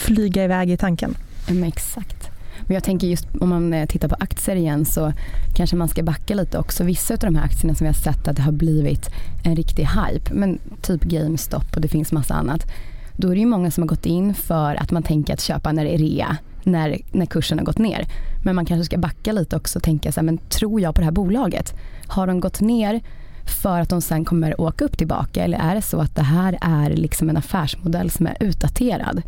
[0.04, 1.16] flyga iväg i tanken.
[1.48, 2.30] Ja, exakt.
[2.66, 5.12] Men jag tänker just om man eh, tittar på aktier igen så
[5.56, 6.84] kanske man ska backa lite också.
[6.84, 9.08] Vissa av de här aktierna som vi har sett att det har blivit
[9.44, 12.66] en riktig hype, men typ GameStop och det finns massa annat.
[13.20, 15.72] Då är det ju många som har gått in för att man tänker att köpa
[15.72, 18.06] när det är rea, när, när kursen har gått ner.
[18.44, 21.00] Men man kanske ska backa lite också och tänka så här, men tror jag på
[21.00, 21.74] det här bolaget?
[22.06, 23.00] Har de gått ner
[23.62, 26.58] för att de sen kommer åka upp tillbaka eller är det så att det här
[26.60, 29.22] är liksom en affärsmodell som är utdaterad?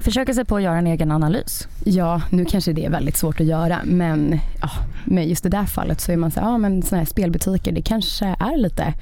[0.00, 1.68] Försöka sig på att göra en egen analys.
[1.84, 4.70] Ja, nu kanske det är väldigt svårt att göra men ja,
[5.04, 7.72] med just det där fallet så är man så här, ja men sådana här spelbutiker
[7.72, 8.94] det kanske är lite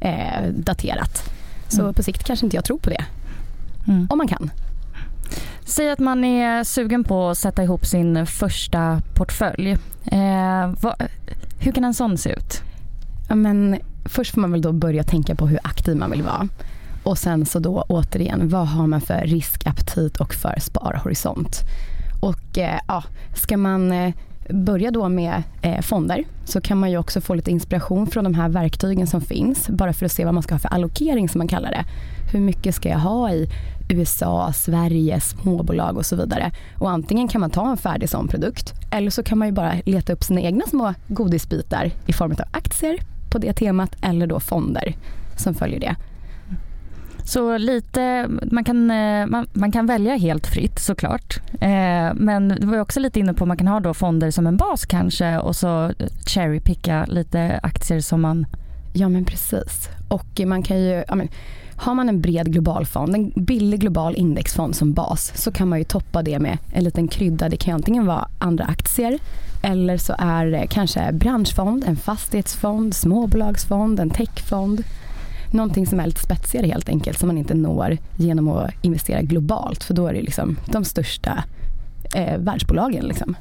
[0.00, 1.34] eh, daterat.
[1.68, 1.94] Så Mm.
[1.94, 3.04] på sikt kanske inte jag tror på det.
[3.88, 4.06] Mm.
[4.10, 4.50] Om man kan.
[5.64, 9.70] Säg att man är sugen på att sätta ihop sin första portfölj.
[10.04, 10.94] Eh, vad,
[11.58, 12.62] hur kan en sån se ut?
[13.28, 16.48] Ja, men först får man väl då börja tänka på hur aktiv man vill vara.
[17.02, 21.60] Och sen så då återigen, vad har man för riskaptit och för sparhorisont?
[22.20, 24.14] Och eh, ja, ska man eh,
[24.48, 28.34] börja då med eh, fonder så kan man ju också få lite inspiration från de
[28.34, 29.68] här verktygen som finns.
[29.68, 31.84] Bara för att se vad man ska ha för allokering som man kallar det.
[32.32, 33.48] Hur mycket ska jag ha i
[33.88, 36.52] USA, Sverige, småbolag och så vidare.
[36.78, 39.74] Och antingen kan man ta en färdig sån produkt eller så kan man ju bara
[39.84, 42.98] leta upp sina egna små godisbitar i form av aktier
[43.30, 44.96] på det temat eller då fonder
[45.36, 45.96] som följer det.
[47.24, 51.40] Så lite, man kan, eh, man, man kan välja helt fritt såklart.
[51.60, 54.46] Eh, men du var också lite inne på att man kan ha då fonder som
[54.46, 55.92] en bas kanske och så
[56.26, 58.46] cherrypicka lite aktier som man...
[58.92, 59.88] Ja men precis.
[60.08, 61.28] Och man kan ju, ja, men,
[61.76, 65.78] har man en bred global fond, en billig global indexfond som bas så kan man
[65.78, 67.48] ju toppa det med en liten krydda.
[67.48, 69.18] Det kan ju antingen vara andra aktier
[69.64, 74.84] eller så är det kanske branschfond, en fastighetsfond, småbolagsfond, en techfond.
[75.54, 79.84] Någonting som är lite spetsigare helt enkelt som man inte når genom att investera globalt
[79.84, 81.44] för då är det liksom de största
[82.14, 83.04] eh, världsbolagen.
[83.04, 83.36] Liksom.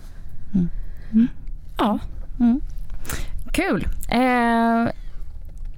[0.53, 0.69] Mm.
[1.11, 1.27] Mm.
[1.77, 1.99] Ja.
[2.39, 2.61] Mm.
[3.51, 3.87] Kul.
[4.09, 4.83] Eh,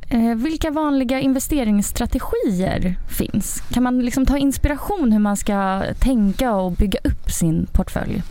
[0.09, 3.63] eh, vilka vanliga investeringsstrategier finns?
[3.73, 8.23] Kan man liksom ta inspiration hur man ska tänka och bygga upp sin portfölj?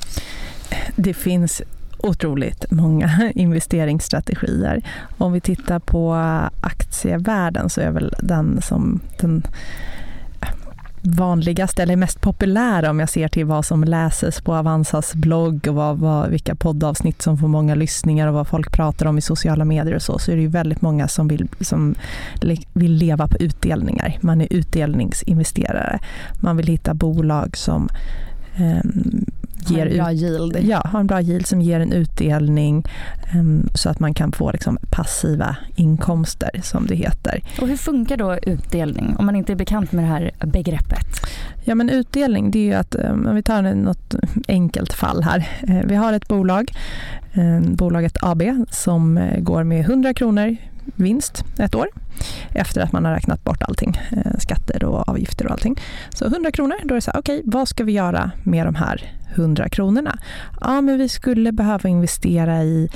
[0.97, 1.63] Det finns
[2.05, 4.83] otroligt många investeringsstrategier.
[5.19, 6.15] Om vi tittar på
[6.61, 9.43] aktievärlden så är väl den som den
[10.41, 10.49] äh,
[11.03, 15.75] vanligaste eller mest populära om jag ser till vad som läses på Avanzas blogg och
[15.75, 19.65] vad, vad, vilka poddavsnitt som får många lyssningar och vad folk pratar om i sociala
[19.65, 21.95] medier och så, så är det ju väldigt många som vill, som
[22.73, 24.19] vill leva på utdelningar.
[24.21, 25.99] Man är utdelningsinvesterare.
[26.41, 27.89] Man vill hitta bolag som
[28.57, 28.91] eh,
[29.71, 30.59] ger en bra yield.
[30.63, 32.85] Ja, har en bra yield som ger en utdelning
[33.35, 37.43] um, så att man kan få liksom, passiva inkomster som det heter.
[37.61, 41.07] Och hur funkar då utdelning om man inte är bekant med det här begreppet?
[41.65, 44.15] Ja men utdelning det är ju att, um, om vi tar något
[44.49, 45.49] enkelt fall här.
[45.69, 46.73] Uh, vi har ett bolag,
[47.35, 51.89] um, bolaget AB som uh, går med 100 kronor vinst ett år
[52.51, 55.81] efter att man har räknat bort allting, eh, skatter och avgifter och allting.
[56.15, 58.67] Så 100 kronor, då är det så här, okej, okay, vad ska vi göra med
[58.67, 60.19] de här 100 kronorna?
[60.61, 62.89] Ja, men vi skulle behöva investera i,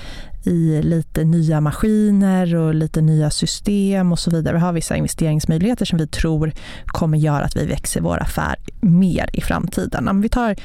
[0.44, 4.54] i lite nya maskiner och lite nya system och så vidare.
[4.54, 6.52] Vi har vissa investeringsmöjligheter som vi tror
[6.86, 10.08] kommer göra att vi växer vår affär mer i framtiden.
[10.08, 10.56] Om vi tar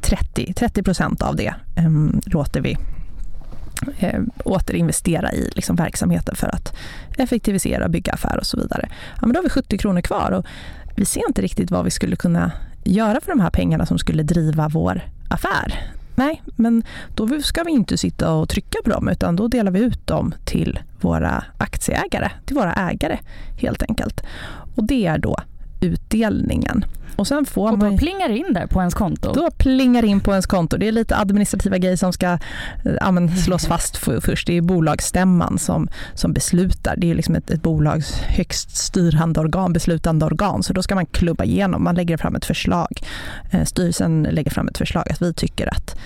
[0.00, 1.54] 30, 30 procent av det
[1.86, 2.76] um, låter vi
[3.98, 6.76] eh, återinvestera i liksom, verksamheten för att
[7.18, 8.88] effektivisera, bygga affär och så vidare.
[9.20, 10.46] Ja, men då har vi 70 kronor kvar och
[10.96, 12.52] vi ser inte riktigt vad vi skulle kunna
[12.84, 15.92] göra för de här pengarna som skulle driva vår affär.
[16.14, 16.82] Nej, men
[17.14, 20.34] då ska vi inte sitta och trycka på dem utan då delar vi ut dem
[20.44, 23.18] till våra aktieägare, till våra ägare
[23.60, 24.22] helt enkelt.
[24.74, 25.36] Och det är då
[25.80, 26.84] utdelningen.
[27.16, 29.32] Och, sen får och då man, plingar det in där på ens konto?
[29.32, 30.76] Då plingar det in på ens konto.
[30.76, 32.38] Det är lite administrativa grejer som ska eh,
[33.00, 34.46] ja, slås fast för, först.
[34.46, 36.94] Det är bolagsstämman som, som beslutar.
[36.96, 40.62] Det är liksom ett, ett bolags högst styrande organ, beslutande organ.
[40.62, 41.84] Så då ska man klubba igenom.
[41.84, 43.00] Man lägger fram ett förslag.
[43.50, 45.96] Eh, styrelsen lägger fram ett förslag att vi tycker att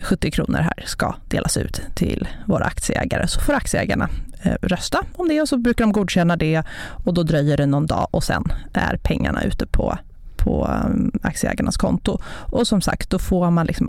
[0.00, 3.28] 70 kronor här ska delas ut till våra aktieägare.
[3.28, 4.08] Så får aktieägarna
[4.44, 6.62] Eh, rösta om det och så brukar de godkänna det
[7.04, 9.98] och då dröjer det någon dag och sen är pengarna ute på,
[10.36, 12.18] på eh, aktieägarnas konto.
[12.26, 13.88] Och som sagt, då får man liksom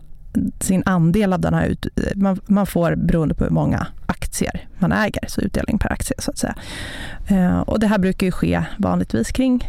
[0.59, 4.67] sin andel av den här ut, eh, man, man, får beroende på hur många aktier
[4.79, 6.55] man äger, så utdelning per aktie så att säga.
[7.67, 9.63] Och det här brukar ju ske vanligtvis kring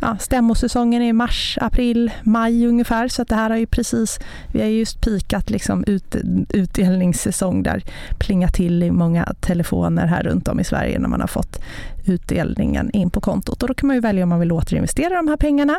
[0.00, 3.08] ja, stämmosäsongen är i mars, april, maj ungefär.
[3.08, 4.18] Så att det här har ju precis,
[4.52, 6.16] vi har just pikat liksom ut,
[6.48, 7.84] utdelningssäsong där
[8.18, 11.60] plingat till i många telefoner här runt om i Sverige när man har fått
[12.06, 13.62] utdelningen in på kontot.
[13.62, 15.76] Och då kan man ju välja om man vill återinvestera de här pengarna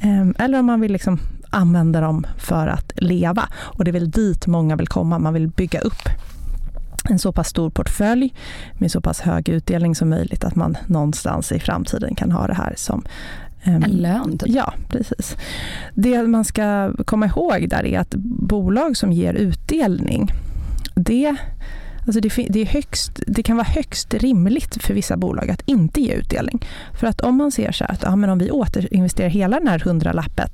[0.00, 1.18] ehm, eller om man vill liksom
[1.50, 3.48] använda dem för att leva.
[3.54, 6.08] Och det är väl dit många vill komma, man vill bygga upp
[7.10, 8.34] en så pass stor portfölj
[8.78, 12.54] med så pass hög utdelning som möjligt att man någonstans i framtiden kan ha det
[12.54, 13.04] här som
[13.66, 14.38] Um, en lön?
[14.38, 14.48] Typ.
[14.48, 15.36] Ja, precis.
[15.94, 20.30] Det man ska komma ihåg där är att bolag som ger utdelning,
[20.94, 21.36] det
[22.06, 26.00] Alltså det, det, är högst, det kan vara högst rimligt för vissa bolag att inte
[26.00, 26.66] ge utdelning.
[27.00, 29.68] För att om man ser så här att ja, men om vi återinvesterar hela den
[29.68, 30.48] här hundralappen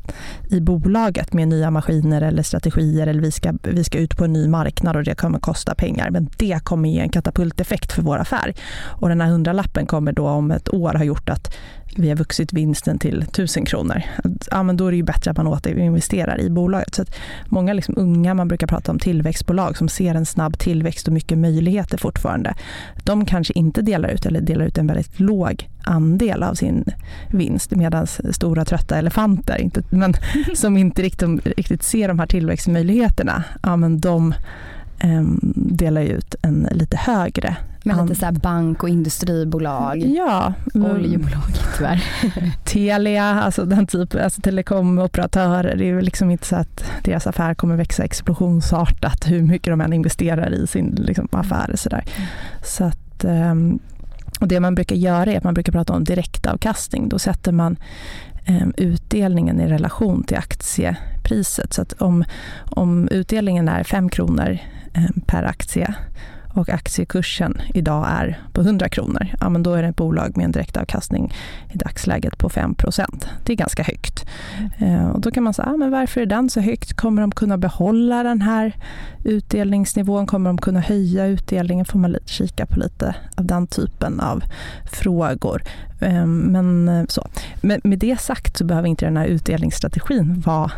[0.50, 4.32] i bolaget med nya maskiner eller strategier eller vi ska, vi ska ut på en
[4.32, 6.10] ny marknad och det kommer kosta pengar.
[6.10, 8.54] Men det kommer ge en katapulteffekt för vår affär.
[8.84, 11.54] Och den här hundralappen kommer då om ett år ha gjort att
[11.96, 14.02] vi har vuxit vinsten till 1000 kronor.
[14.50, 16.94] Ja, men då är det ju bättre att man återinvesterar i bolaget.
[16.94, 17.04] Så
[17.46, 21.38] många liksom unga, man brukar prata om tillväxtbolag som ser en snabb tillväxt och mycket
[21.38, 22.54] möjligheter fortfarande.
[23.04, 26.84] De kanske inte delar ut eller delar ut en väldigt låg andel av sin
[27.30, 30.14] vinst medan stora trötta elefanter inte, men,
[30.54, 34.34] som inte riktigt, riktigt ser de här tillväxtmöjligheterna, ja, men de
[35.04, 37.56] um, delar ut en lite högre
[37.88, 39.98] med lite så bank och industribolag.
[39.98, 40.52] Ja.
[40.74, 40.90] Mm.
[40.90, 41.42] Oljebolag
[41.76, 42.04] tyvärr.
[42.64, 45.76] Telia, alltså den typen, alltså telekomoperatörer.
[45.76, 49.80] Det är väl liksom inte så att deras affär kommer växa explosionsartat hur mycket de
[49.80, 51.72] än investerar i sin liksom, affär.
[51.76, 52.04] Så, där.
[52.64, 53.78] så att um,
[54.40, 57.08] Och det man brukar göra är att man brukar prata om direktavkastning.
[57.08, 57.76] Då sätter man
[58.44, 61.72] eh, utdelningen i relation till aktiepriset.
[61.72, 62.24] Så att om,
[62.70, 64.58] om utdelningen är 5 kronor
[64.94, 65.94] eh, per aktie
[66.58, 70.44] och aktiekursen idag är på 100 kronor, ja, men då är det ett bolag med
[70.44, 71.34] en direktavkastning
[71.72, 74.26] i dagsläget på 5% Det är ganska högt.
[74.78, 76.92] Eh, och då kan man säga, ah, men varför är den så högt?
[76.92, 78.72] Kommer de kunna behålla den här
[79.24, 80.26] utdelningsnivån?
[80.26, 81.84] Kommer de kunna höja utdelningen?
[81.84, 84.42] Får man kika på lite av den typen av
[84.92, 85.62] frågor.
[86.00, 87.28] Ehm, men eh, så.
[87.60, 90.70] Men med det sagt så behöver inte den här utdelningsstrategin vara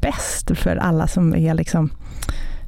[0.00, 1.90] bäst för alla som är liksom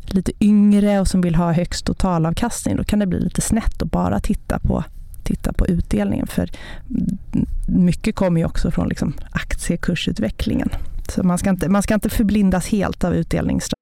[0.07, 3.91] lite yngre och som vill ha högst totalavkastning, då kan det bli lite snett att
[3.91, 4.85] bara titta på,
[5.23, 6.27] titta på utdelningen.
[6.27, 6.51] För
[7.67, 10.69] mycket kommer ju också från liksom aktiekursutvecklingen.
[11.09, 13.82] Så man ska, inte, man ska inte förblindas helt av utdelningsstrategin.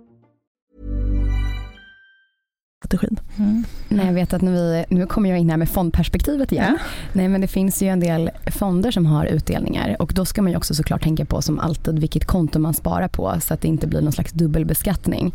[2.91, 3.19] Strategin.
[3.37, 3.63] Mm.
[3.89, 6.77] Nej, jag vet att vi, nu kommer jag in här med fondperspektivet igen.
[6.79, 6.85] Ja.
[7.13, 10.51] Nej, men det finns ju en del fonder som har utdelningar och då ska man
[10.51, 13.67] ju också såklart tänka på som alltid vilket konto man sparar på så att det
[13.67, 15.33] inte blir någon slags dubbelbeskattning.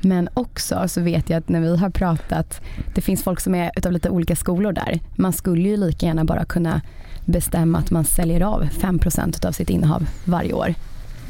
[0.00, 2.60] Men också så vet jag att när vi har pratat,
[2.94, 5.00] det finns folk som är utav lite olika skolor där.
[5.16, 6.80] Man skulle ju lika gärna bara kunna
[7.24, 10.74] bestämma att man säljer av 5% av sitt innehav varje år.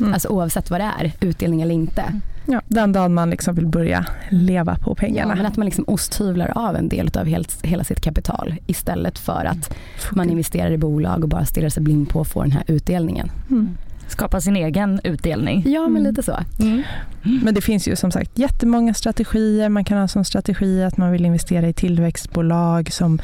[0.00, 0.12] Mm.
[0.14, 2.00] Alltså oavsett vad det är, utdelning eller inte.
[2.02, 2.20] Mm.
[2.46, 5.32] Ja, den dagen man liksom vill börja leva på pengarna.
[5.32, 9.18] Ja, men att man liksom osthyvlar av en del av helt, hela sitt kapital istället
[9.18, 9.76] för att
[10.12, 13.30] man investerar i bolag och bara stirrar sig blind på att få den här utdelningen.
[13.50, 13.76] Mm.
[14.08, 15.62] Skapa sin egen utdelning.
[15.66, 16.02] Ja, men mm.
[16.02, 16.38] lite så.
[16.60, 16.82] Mm.
[17.22, 19.68] Men det finns ju som sagt jättemånga strategier.
[19.68, 23.18] Man kan ha som strategi att man vill investera i tillväxtbolag som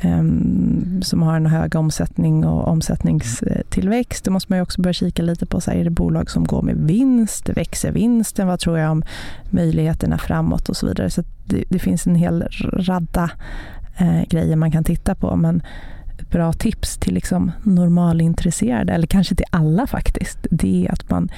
[0.00, 4.24] Ehm, som har en hög omsättning och omsättningstillväxt.
[4.24, 6.62] Då måste man också börja kika lite på, så här, är det bolag som går
[6.62, 7.48] med vinst?
[7.48, 8.46] Växer vinsten?
[8.46, 9.02] Vad tror jag om
[9.50, 11.10] möjligheterna framåt och så vidare.
[11.10, 13.30] Så det, det finns en hel radda
[13.96, 15.36] eh, grejer man kan titta på.
[15.36, 15.62] Men
[16.18, 21.28] ett bra tips till liksom normalintresserade, eller kanske till alla faktiskt, det är att man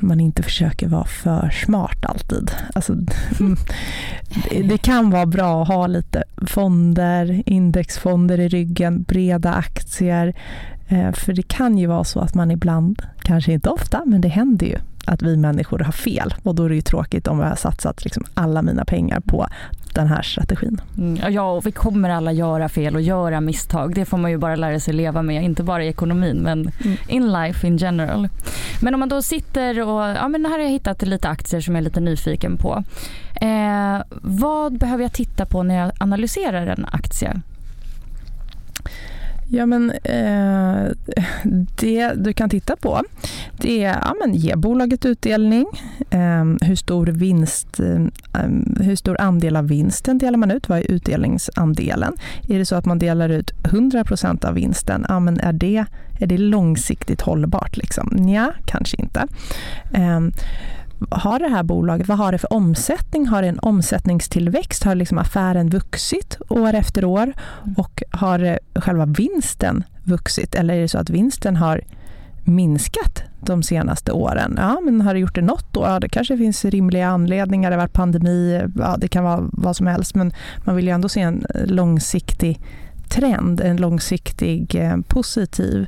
[0.00, 2.50] man inte försöker vara för smart alltid.
[2.74, 2.92] Alltså,
[3.40, 3.56] mm,
[4.68, 10.34] det kan vara bra att ha lite fonder, indexfonder i ryggen, breda aktier.
[10.88, 14.28] Eh, för det kan ju vara så att man ibland, kanske inte ofta, men det
[14.28, 16.34] händer ju att vi människor har fel.
[16.42, 19.46] Och då är det ju tråkigt om jag har satsat liksom alla mina pengar på
[19.94, 20.80] den här strategin.
[20.98, 23.94] Mm, ja, och vi kommer alla göra fel och göra misstag.
[23.94, 26.96] Det får man ju bara lära sig leva med, inte bara i ekonomin men mm.
[27.08, 28.28] in life in general.
[28.80, 31.74] Men om man då sitter och, ja men här har jag hittat lite aktier som
[31.74, 32.84] jag är lite nyfiken på.
[33.34, 37.40] Eh, vad behöver jag titta på när jag analyserar en aktie?
[39.54, 40.84] Ja, men, eh,
[41.80, 43.02] det du kan titta på
[43.62, 45.66] det är ja, men ge bolaget utdelning.
[46.10, 48.46] Eh, hur, stor vinst, eh,
[48.80, 50.68] hur stor andel av vinsten delar man ut?
[50.68, 52.14] Vad är utdelningsandelen?
[52.48, 55.84] Är det så att man delar ut 100% av vinsten, ja, men är, det,
[56.20, 57.76] är det långsiktigt hållbart?
[57.76, 58.28] Liksom?
[58.28, 59.26] Ja, kanske inte.
[59.92, 60.32] Ehm,
[61.10, 63.26] har det här bolaget, vad har det för omsättning?
[63.26, 64.84] Har det en omsättningstillväxt?
[64.84, 67.32] Har liksom affären vuxit år efter år?
[67.76, 70.54] Och har själva vinsten vuxit?
[70.54, 71.80] Eller är det så att vinsten har
[72.44, 74.54] minskat de senaste åren?
[74.56, 75.88] Ja, men har det gjort det något år?
[75.88, 77.70] Ja, det kanske finns rimliga anledningar.
[77.70, 80.14] Det har varit pandemi, ja, det kan vara vad som helst.
[80.14, 80.32] Men
[80.64, 82.60] man vill ju ändå se en långsiktig
[83.08, 85.86] trend, en långsiktig eh, positiv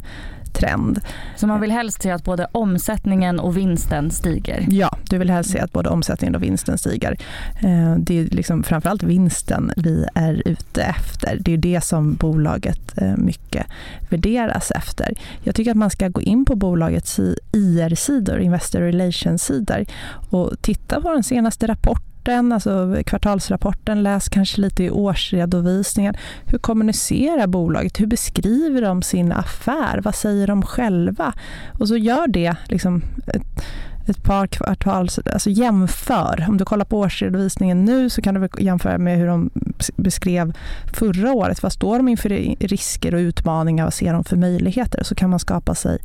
[0.55, 1.01] trend.
[1.37, 4.67] Så man vill helst se att både omsättningen och vinsten stiger?
[4.71, 7.17] Ja, du vill helst se att både omsättningen och vinsten stiger.
[7.62, 11.39] Eh, det är liksom framförallt vinsten vi är ute efter.
[11.41, 13.66] Det är det som bolaget eh, mycket
[14.11, 15.14] värderas efter.
[15.43, 17.20] Jag tycker att man ska gå in på bolagets
[17.53, 19.85] IR-sidor, Investor Relations-sidor
[20.31, 26.14] och titta på den senaste rapporten rapporten, alltså kvartalsrapporten, läs kanske lite i årsredovisningen.
[26.47, 28.01] Hur kommunicerar bolaget?
[28.01, 30.01] Hur beskriver de sin affär?
[30.05, 31.35] Vad säger de själva?
[31.79, 33.64] Och så gör det liksom ett,
[34.09, 36.45] ett par kvartal, alltså jämför.
[36.49, 39.51] Om du kollar på årsredovisningen nu så kan du jämföra med hur de
[39.97, 40.53] beskrev
[40.93, 41.62] förra året.
[41.62, 43.85] Vad står de inför risker och utmaningar?
[43.85, 45.05] Vad ser de för möjligheter?
[45.05, 45.99] Så kan man skapa sig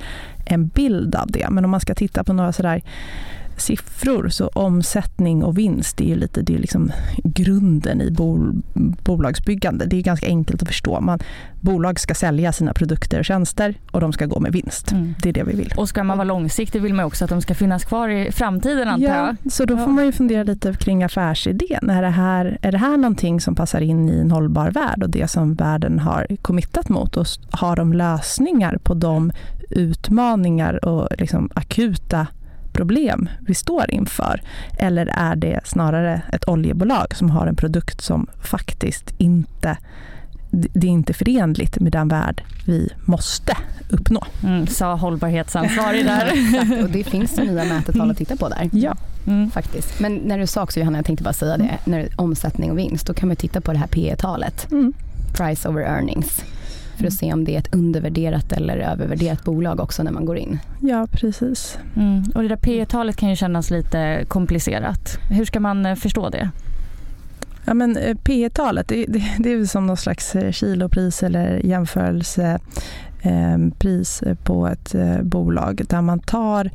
[0.45, 1.49] en bild av det.
[1.49, 2.81] Men om man ska titta på några sådär
[3.59, 6.91] siffror så omsättning och vinst det är ju lite det är liksom
[7.23, 8.61] grunden i bol,
[9.03, 9.85] bolagsbyggande.
[9.85, 11.01] Det är ganska enkelt att förstå.
[11.01, 11.19] Man,
[11.61, 14.91] bolag ska sälja sina produkter och tjänster och de ska gå med vinst.
[14.91, 15.15] Mm.
[15.23, 15.73] Det är det vi vill.
[15.77, 18.87] Och ska man vara långsiktig vill man också att de ska finnas kvar i framtiden
[18.87, 19.51] antar ja, jag.
[19.51, 21.89] Så då får man ju fundera lite kring affärsidén.
[21.89, 25.09] Är det, här, är det här någonting som passar in i en hållbar värld och
[25.09, 29.31] det som världen har committat mot och har de lösningar på de
[29.69, 32.27] utmaningar och liksom akuta
[32.79, 34.41] problem vi står inför?
[34.77, 39.77] Eller är det snarare ett oljebolag som har en produkt som faktiskt inte
[40.51, 43.57] det är inte förenligt med den värld vi måste
[43.89, 44.23] uppnå.
[44.43, 46.31] Mm, sa hållbarhetsansvarig där.
[46.33, 48.69] Exakt, och det finns nya mätetal att titta på där.
[48.73, 48.95] Ja.
[49.27, 49.51] Mm.
[49.51, 49.99] Faktiskt.
[49.99, 52.77] Men när du sa också Johanna, jag tänkte bara säga det, när det omsättning och
[52.77, 54.93] vinst, då kan man titta på det här P talet mm.
[55.33, 56.43] Price over earnings
[56.99, 60.37] för att se om det är ett undervärderat eller övervärderat bolag också när man går
[60.37, 60.59] in.
[60.81, 61.77] Ja, precis.
[61.95, 62.23] Mm.
[62.35, 65.17] Och det där P talet kan ju kännas lite komplicerat.
[65.29, 66.49] Hur ska man eh, förstå det?
[67.65, 71.65] Ja, men eh, P talet det, det, det, är som någon slags eh, kilopris eller
[71.65, 76.71] jämförelsepris på ett bolag där man tar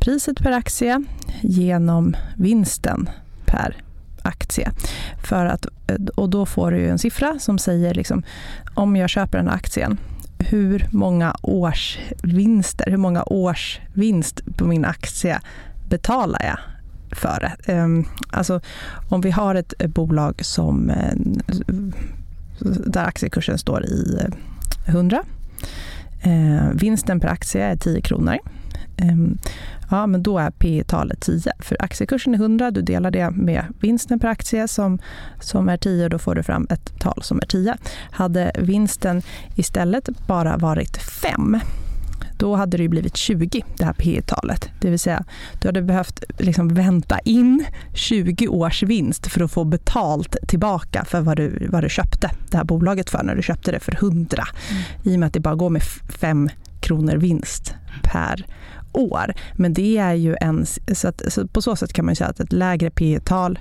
[0.00, 1.04] priset per aktie
[1.42, 3.08] genom vinsten
[3.46, 3.76] per
[4.26, 4.72] aktie.
[5.22, 5.66] För att,
[6.14, 8.22] och då får du en siffra som säger liksom,
[8.74, 9.98] om jag köper den här aktien,
[10.38, 15.40] hur många års vinster, hur många års vinst på min aktie
[15.88, 16.58] betalar jag
[17.18, 17.72] för det?
[17.72, 18.60] Ehm, alltså,
[19.08, 21.14] om vi har ett bolag som, eh,
[22.86, 24.18] där aktiekursen står i
[24.86, 25.22] 100.
[26.22, 28.38] Eh, vinsten per aktie är 10 kronor.
[28.96, 29.38] Ehm,
[29.90, 31.52] ja, men då är P talet 10.
[31.58, 34.98] För aktiekursen är 100, du delar det med vinsten per aktie som,
[35.40, 37.76] som är 10 och då får du fram ett tal som är 10.
[38.10, 39.22] Hade vinsten
[39.56, 41.60] istället bara varit 5
[42.38, 45.24] då hade det blivit 20, det här P talet Det vill säga,
[45.60, 51.20] du hade behövt liksom vänta in 20 års vinst för att få betalt tillbaka för
[51.20, 54.44] vad du, vad du köpte det här bolaget för när du köpte det för 100.
[54.70, 54.82] Mm.
[55.02, 58.46] I och med att det bara går med 5 kronor vinst per
[58.96, 59.34] år.
[59.54, 60.66] Men det är ju en...
[60.92, 63.58] Så, att, så på så sätt kan man säga att ett lägre P tal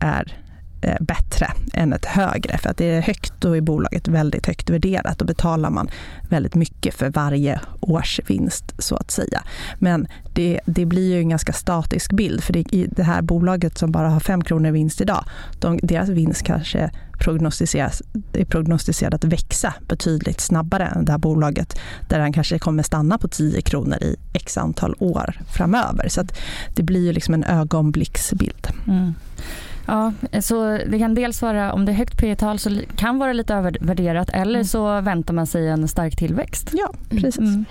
[0.00, 0.43] är
[0.84, 2.58] Eh, bättre än ett högre.
[2.58, 5.18] För att det är högt och i bolaget väldigt högt värderat.
[5.18, 5.90] Då betalar man
[6.28, 9.42] väldigt mycket för varje års vinst så att säga.
[9.78, 12.44] Men det, det blir ju en ganska statisk bild.
[12.44, 15.24] För det, i det här bolaget som bara har 5 kronor i vinst idag,
[15.60, 21.80] de, deras vinst kanske prognostiseras, är prognostiserad att växa betydligt snabbare än det här bolaget
[22.08, 26.08] där den kanske kommer stanna på 10 kronor i x antal år framöver.
[26.08, 26.24] Så
[26.74, 28.68] det blir ju liksom en ögonblicksbild.
[28.86, 29.14] Mm.
[29.86, 33.32] Ja, så det kan dels vara om det är högt P tal så kan vara
[33.32, 34.64] lite övervärderat eller mm.
[34.64, 36.70] så väntar man sig en stark tillväxt.
[36.72, 37.38] Ja, precis.
[37.38, 37.64] Mm.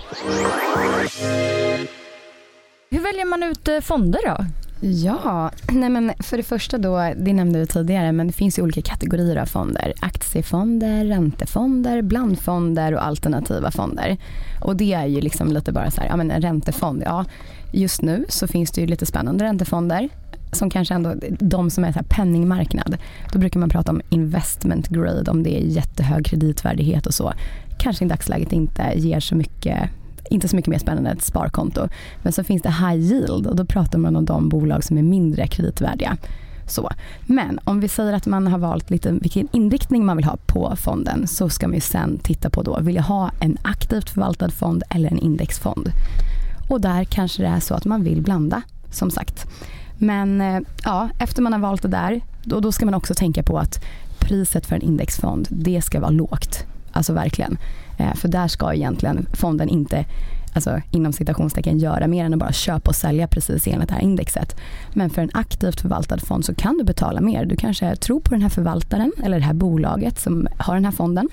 [2.89, 4.45] Hur väljer man ut eh, fonder då?
[4.85, 8.63] Ja, nej men för det första då, det nämnde du tidigare, men det finns ju
[8.63, 9.93] olika kategorier av fonder.
[10.01, 14.17] Aktiefonder, räntefonder, blandfonder och alternativa fonder.
[14.61, 17.25] Och det är ju liksom lite bara så här, ja men en räntefond, ja
[17.71, 20.09] just nu så finns det ju lite spännande räntefonder
[20.53, 22.97] som kanske ändå, de som är så här penningmarknad.
[23.31, 27.33] Då brukar man prata om investment grade, om det är jättehög kreditvärdighet och så.
[27.79, 29.89] Kanske i dagsläget inte ger så mycket
[30.29, 31.87] inte så mycket mer spännande än ett sparkonto.
[32.21, 35.03] Men så finns det high yield och då pratar man om de bolag som är
[35.03, 36.17] mindre kreditvärdiga.
[36.67, 36.89] Så.
[37.25, 40.75] Men om vi säger att man har valt lite vilken inriktning man vill ha på
[40.75, 44.49] fonden så ska man ju sen titta på då, vill jag ha en aktivt förvaltad
[44.49, 45.91] fond eller en indexfond?
[46.69, 49.47] Och där kanske det är så att man vill blanda som sagt.
[50.03, 53.43] Men eh, ja, efter man har valt det där, då, då ska man också tänka
[53.43, 53.83] på att
[54.19, 56.65] priset för en indexfond, det ska vara lågt.
[56.91, 57.57] Alltså verkligen.
[57.97, 60.05] Eh, för där ska egentligen fonden inte
[60.55, 64.01] alltså inom citationstecken göra mer än att bara köpa och sälja precis enligt det här
[64.01, 64.55] indexet.
[64.93, 67.45] Men för en aktivt förvaltad fond så kan du betala mer.
[67.45, 70.91] Du kanske tror på den här förvaltaren eller det här bolaget som har den här
[70.91, 71.29] fonden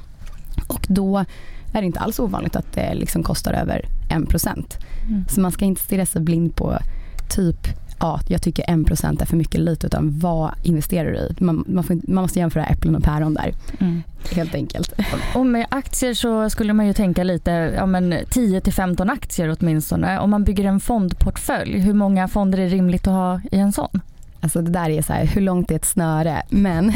[0.66, 1.25] och då
[1.73, 4.79] är det inte alls ovanligt att det liksom kostar över 1%.
[5.09, 5.25] Mm.
[5.29, 6.79] Så man ska inte stirra sig blind på
[7.31, 7.68] typ
[8.01, 11.34] ja, jag tycker 1% är för mycket lite utan vad investerar du i?
[11.38, 13.53] Man, man, får, man måste jämföra äpplen och päron där.
[13.80, 14.03] Mm.
[14.32, 14.92] Helt enkelt.
[15.34, 20.18] Och med aktier så skulle man ju tänka lite, ja men 10 15 aktier åtminstone.
[20.18, 24.01] Om man bygger en fondportfölj, hur många fonder är rimligt att ha i en sån?
[24.42, 26.42] Alltså det där är så här, hur långt är ett snöre?
[26.48, 26.92] Men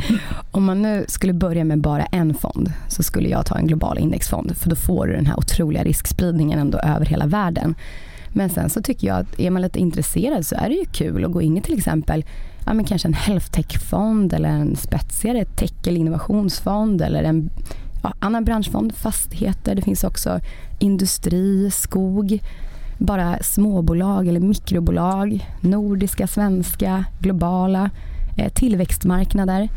[0.50, 3.98] om man nu skulle börja med bara en fond så skulle jag ta en global
[3.98, 7.74] indexfond för då får du den här otroliga riskspridningen ändå över hela världen.
[8.36, 11.24] Men sen så tycker jag att är man lite intresserad så är det ju kul
[11.24, 12.24] att gå in i till exempel
[12.66, 17.50] ja, men kanske en health tech-fond eller en spetsigare tech eller innovationsfond eller en
[18.02, 19.74] ja, annan branschfond, fastigheter.
[19.74, 20.40] Det finns också
[20.78, 22.42] industri, skog,
[22.98, 27.90] bara småbolag eller mikrobolag, nordiska, svenska, globala,
[28.36, 29.68] eh, tillväxtmarknader.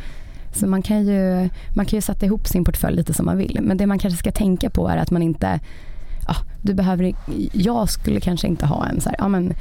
[0.54, 3.60] Så man kan, ju, man kan ju sätta ihop sin portfölj lite som man vill.
[3.62, 5.60] Men det man kanske ska tänka på är att man inte,
[6.28, 7.14] ja, du behöver,
[7.54, 9.54] jag skulle kanske inte ha en så här, ja men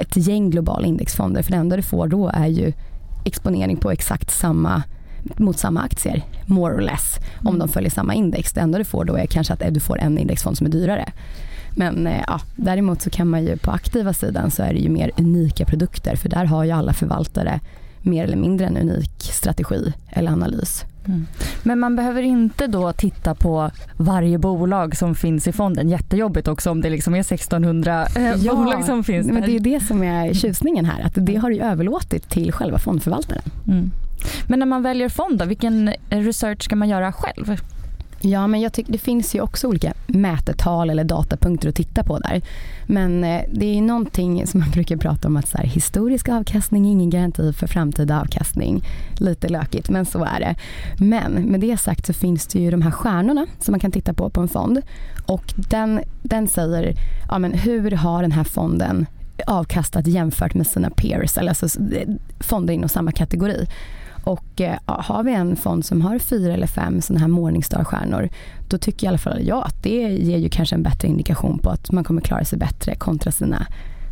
[0.00, 2.72] ett gäng globala indexfonder för det enda du får då är ju
[3.24, 4.82] exponering på exakt samma
[5.36, 7.58] mot samma aktier, more or less, om mm.
[7.58, 8.52] de följer samma index.
[8.52, 11.12] Det enda du får då är kanske att du får en indexfond som är dyrare.
[11.76, 14.88] Men eh, ja, däremot så kan man ju på aktiva sidan så är det ju
[14.88, 17.60] mer unika produkter för där har ju alla förvaltare
[18.02, 20.84] mer eller mindre en unik strategi eller analys.
[21.06, 21.26] Mm.
[21.62, 25.88] Men man behöver inte då titta på varje bolag som finns i fonden.
[25.88, 29.34] Jättejobbigt också om det liksom är 1600 eh, ja, bolag som finns där.
[29.34, 32.78] Men det är det som är tjusningen här, att det har du överlåtit till själva
[32.78, 33.42] fondförvaltaren.
[33.68, 33.90] Mm.
[34.48, 37.60] Men när man väljer fond då, vilken research ska man göra själv?
[38.20, 42.18] Ja, men jag tycker det finns ju också olika mätetal eller datapunkter att titta på
[42.18, 42.42] där.
[42.86, 46.28] Men eh, det är ju någonting som man brukar prata om att så här, historisk
[46.28, 48.84] avkastning är ingen garanti för framtida avkastning.
[49.18, 50.54] Lite lökigt, men så är det.
[51.04, 54.14] Men med det sagt så finns det ju de här stjärnorna som man kan titta
[54.14, 54.82] på på en fond
[55.26, 56.94] och den, den säger
[57.28, 59.06] ja, men hur har den här fonden
[59.46, 62.08] avkastat jämfört med sina peers, eller alltså eh,
[62.40, 63.66] fonder inom samma kategori.
[64.26, 68.28] Och eh, har vi en fond som har fyra eller fem sådana här Morningstar-stjärnor
[68.68, 71.70] då tycker i alla fall jag att det ger ju kanske en bättre indikation på
[71.70, 73.66] att man kommer klara sig bättre kontra sina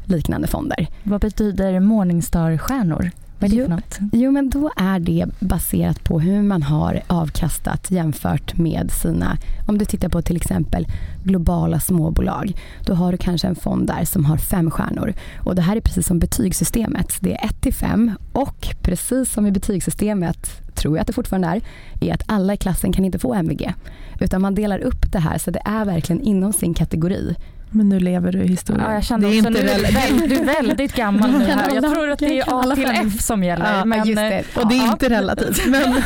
[0.04, 0.86] liknande fonder.
[1.02, 3.10] Vad betyder Morningstar-stjärnor?
[3.44, 3.98] Vad är det för något?
[4.12, 9.78] Jo, men då är det baserat på hur man har avkastat jämfört med sina, om
[9.78, 10.86] du tittar på till exempel
[11.24, 12.52] globala småbolag,
[12.86, 15.14] då har du kanske en fond där som har fem stjärnor.
[15.44, 17.12] Och det här är precis som betygssystemet.
[17.20, 21.48] Det är 1 till 5 och precis som i betygssystemet tror jag att det fortfarande
[21.48, 21.62] är,
[22.00, 23.74] är att alla i klassen kan inte få MVG.
[24.20, 27.34] Utan man delar upp det här så det är verkligen inom sin kategori.
[27.70, 28.84] Men nu lever du i historien.
[28.88, 31.74] Ja, jag kände det är också inte nu, väldigt, du är väldigt gammal nu här.
[31.74, 33.78] Jag tror att det är A till F som gäller.
[33.78, 34.38] Ja, men, just det.
[34.38, 35.66] Eh, Och det är inte relativt.
[35.66, 35.94] Men...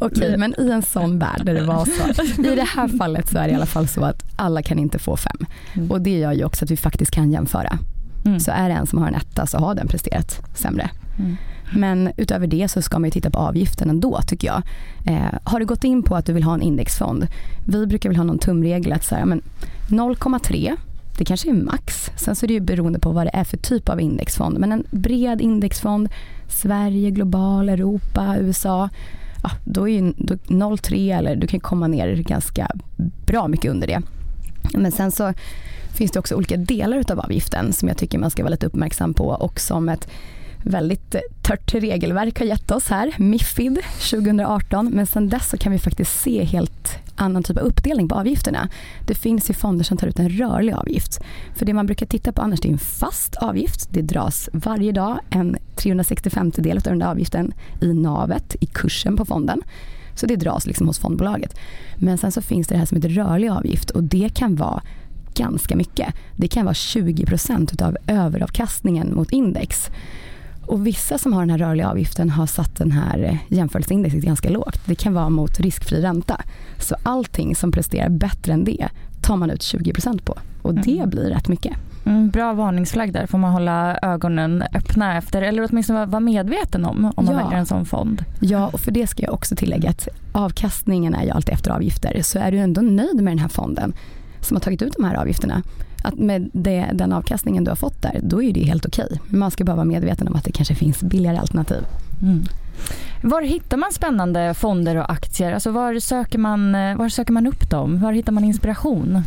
[0.00, 2.22] Okej, men i en sån värld där det var så.
[2.42, 4.98] I det här fallet så är det i alla fall så att alla kan inte
[4.98, 5.46] få fem.
[5.74, 5.90] Mm.
[5.90, 7.78] Och det gör ju också att vi faktiskt kan jämföra.
[8.26, 8.40] Mm.
[8.40, 10.90] Så är det en som har en etta så har den presterat sämre.
[11.18, 11.36] Mm.
[11.72, 14.62] Men utöver det så ska man ju titta på avgiften ändå tycker jag.
[15.06, 17.26] Eh, har du gått in på att du vill ha en indexfond,
[17.66, 19.04] vi brukar väl ha någon tumregel att
[19.88, 20.76] 0,3
[21.18, 22.10] det kanske är max.
[22.16, 24.58] Sen så är det ju beroende på vad det är för typ av indexfond.
[24.58, 26.08] Men en bred indexfond,
[26.48, 28.88] Sverige, global, Europa, USA.
[29.42, 32.70] Ja, då är ju 0,3 eller du kan komma ner ganska
[33.26, 34.02] bra mycket under det.
[34.74, 35.32] Men sen så
[35.94, 39.14] finns det också olika delar av avgiften som jag tycker man ska vara lite uppmärksam
[39.14, 40.08] på och som ett
[40.68, 43.78] väldigt tört regelverk har gett oss här, Mifid
[44.10, 48.14] 2018, men sen dess så kan vi faktiskt se helt annan typ av uppdelning på
[48.14, 48.68] avgifterna.
[49.06, 51.20] Det finns ju fonder som tar ut en rörlig avgift.
[51.54, 53.88] För det man brukar titta på annars är en fast avgift.
[53.90, 59.16] Det dras varje dag en 365 del av den där avgiften i navet, i kursen
[59.16, 59.62] på fonden.
[60.14, 61.58] Så det dras liksom hos fondbolaget.
[61.96, 64.82] Men sen så finns det det här som heter rörlig avgift och det kan vara
[65.34, 66.14] ganska mycket.
[66.36, 69.90] Det kan vara 20% av överavkastningen mot index.
[70.68, 74.80] Och vissa som har den här rörliga avgiften har satt den här jämförelseindexet ganska lågt.
[74.86, 76.40] Det kan vara mot riskfri ränta.
[76.78, 78.88] Så allting som presterar bättre än det
[79.22, 81.10] tar man ut 20% på och det mm.
[81.10, 81.76] blir rätt mycket.
[82.04, 87.12] Mm, bra varningsflagg där, får man hålla ögonen öppna efter eller åtminstone vara medveten om
[87.16, 87.42] om man ja.
[87.42, 88.24] väljer en sån fond.
[88.40, 92.22] Ja, och för det ska jag också tillägga att avkastningen är ju alltid efter avgifter.
[92.22, 93.92] Så är du ändå nöjd med den här fonden
[94.40, 95.62] som har tagit ut de här avgifterna
[96.02, 99.20] att med det, den avkastningen du har fått där, då är det helt okej.
[99.26, 101.84] Man ska bara vara medveten om att det kanske finns billigare alternativ.
[102.22, 102.44] Mm.
[103.22, 105.52] Var hittar man spännande fonder och aktier?
[105.52, 108.00] Alltså var, söker man, var söker man upp dem?
[108.00, 109.22] Var hittar man inspiration?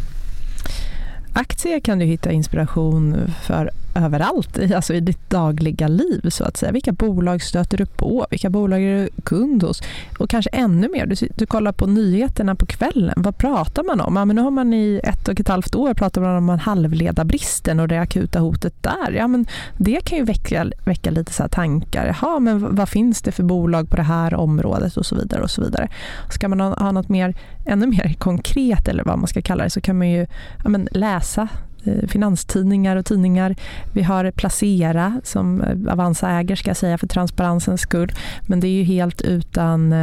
[1.34, 6.72] Aktier kan du hitta inspiration för överallt, alltså i ditt dagliga liv så att säga.
[6.72, 8.28] Vilka bolag stöter du på?
[8.30, 9.82] Vilka bolag är du kund hos?
[10.20, 13.14] Och kanske ännu mer, du, du kollar på nyheterna på kvällen.
[13.18, 14.16] Vad pratar man om?
[14.16, 17.88] Ja, men nu har man i ett och ett halvt år pratat om halvledarbristen och
[17.88, 19.12] det akuta hotet där.
[19.12, 19.46] Ja, men
[19.78, 22.06] det kan ju väcka, väcka lite så tankar.
[22.06, 25.42] Jaha, men vad finns det för bolag på det här området och så vidare.
[25.42, 25.90] och så vidare.
[26.30, 27.36] Ska man ha, något mer,
[27.66, 30.28] ännu mer konkret eller vad man ska kalla det så kan man ju
[30.64, 31.48] ja, men läsa
[31.84, 33.56] Eh, finanstidningar och tidningar.
[33.94, 38.12] Vi har Placera som eh, Avanza äger ska jag säga för transparensens skull.
[38.48, 39.94] Men det är ju helt utan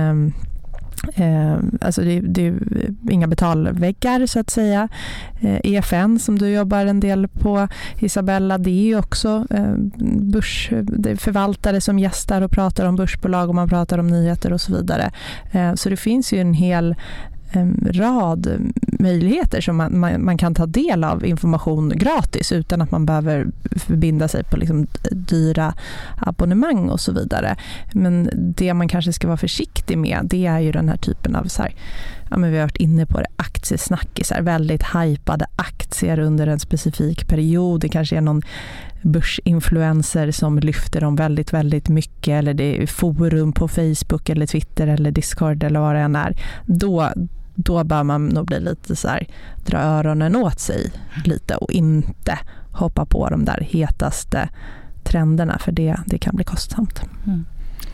[1.14, 2.54] Eh, alltså det, det, är
[3.10, 4.88] inga betalväggar så att säga.
[5.40, 7.68] Eh, EFN som du jobbar en del på
[7.98, 9.74] Isabella, det är ju också eh,
[10.32, 10.70] börs,
[11.18, 15.10] förvaltare som gästar och pratar om börsbolag och man pratar om nyheter och så vidare.
[15.52, 16.94] Eh, så det finns ju en hel
[17.92, 23.06] rad möjligheter som man, man, man, kan ta del av information gratis utan att man
[23.06, 23.46] behöver
[23.76, 25.74] förbinda sig på liksom dyra
[26.16, 27.56] abonnemang och så vidare.
[27.92, 31.44] Men det man kanske ska vara försiktig med det är ju den här typen av
[31.44, 31.74] så här,
[32.30, 37.28] ja, men vi har varit inne på det, aktiesnackisar, väldigt hypade aktier under en specifik
[37.28, 37.80] period.
[37.80, 38.42] Det kanske är någon
[39.02, 44.86] börsinfluencer som lyfter dem väldigt, väldigt mycket eller det är forum på Facebook eller Twitter
[44.86, 46.36] eller Discord eller vad det än är.
[46.66, 47.12] Då,
[47.60, 49.26] då bör man nog bli lite så här,
[49.66, 50.92] dra öronen åt sig
[51.24, 52.38] lite och inte
[52.72, 54.48] hoppa på de där hetaste
[55.04, 57.02] trenderna för det, det kan bli kostsamt.
[57.26, 57.44] Mm.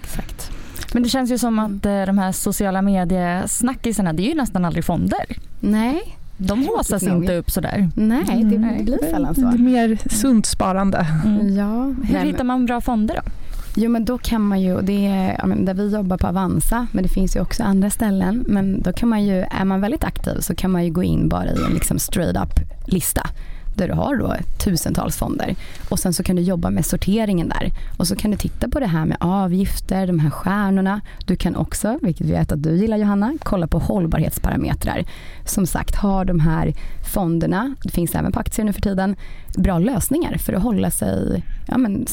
[0.02, 0.50] Exakt.
[0.92, 4.64] Men det känns ju som att eh, de här sociala mediesnackisarna, det är ju nästan
[4.64, 5.24] aldrig fonder.
[5.60, 6.16] Nej.
[6.36, 7.90] De håsas inte upp sådär.
[7.94, 9.40] Nej, det, det blir sällan så.
[9.40, 11.06] Det är mer sunt sparande.
[11.24, 11.56] Mm.
[11.56, 11.94] Ja.
[12.04, 13.30] Hur hittar man bra fonder då?
[13.76, 17.08] Jo men då kan man ju, det är där vi jobbar på Avanza men det
[17.08, 20.54] finns ju också andra ställen men då kan man ju, är man väldigt aktiv så
[20.54, 22.52] kan man ju gå in bara i en liksom straight up
[22.86, 23.28] lista
[23.76, 25.54] där du har då tusentals fonder.
[25.88, 27.70] Och sen så kan du jobba med sorteringen där.
[27.96, 31.00] Och så kan du titta på det här med avgifter, de här stjärnorna.
[31.26, 35.04] Du kan också, vilket vi vet att du gillar Johanna, kolla på hållbarhetsparametrar.
[35.46, 36.74] Som sagt, har de här
[37.14, 39.16] fonderna, det finns även på aktier nu för tiden,
[39.56, 42.06] bra lösningar för att hålla sig ja, men,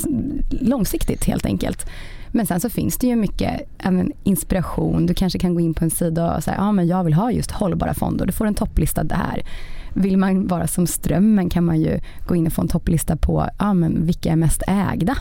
[0.49, 1.86] långsiktigt helt enkelt.
[2.32, 5.05] Men sen så finns det ju mycket även inspiration.
[5.05, 7.32] Du kanske kan gå in på en sida och säga ja men jag vill ha
[7.32, 8.26] just hållbara fonder.
[8.26, 9.43] Du får en topplista där.
[9.93, 13.47] Vill man vara som strömmen kan man ju gå in och få en topplista på
[13.59, 15.17] ja, men vilka är mest ägda.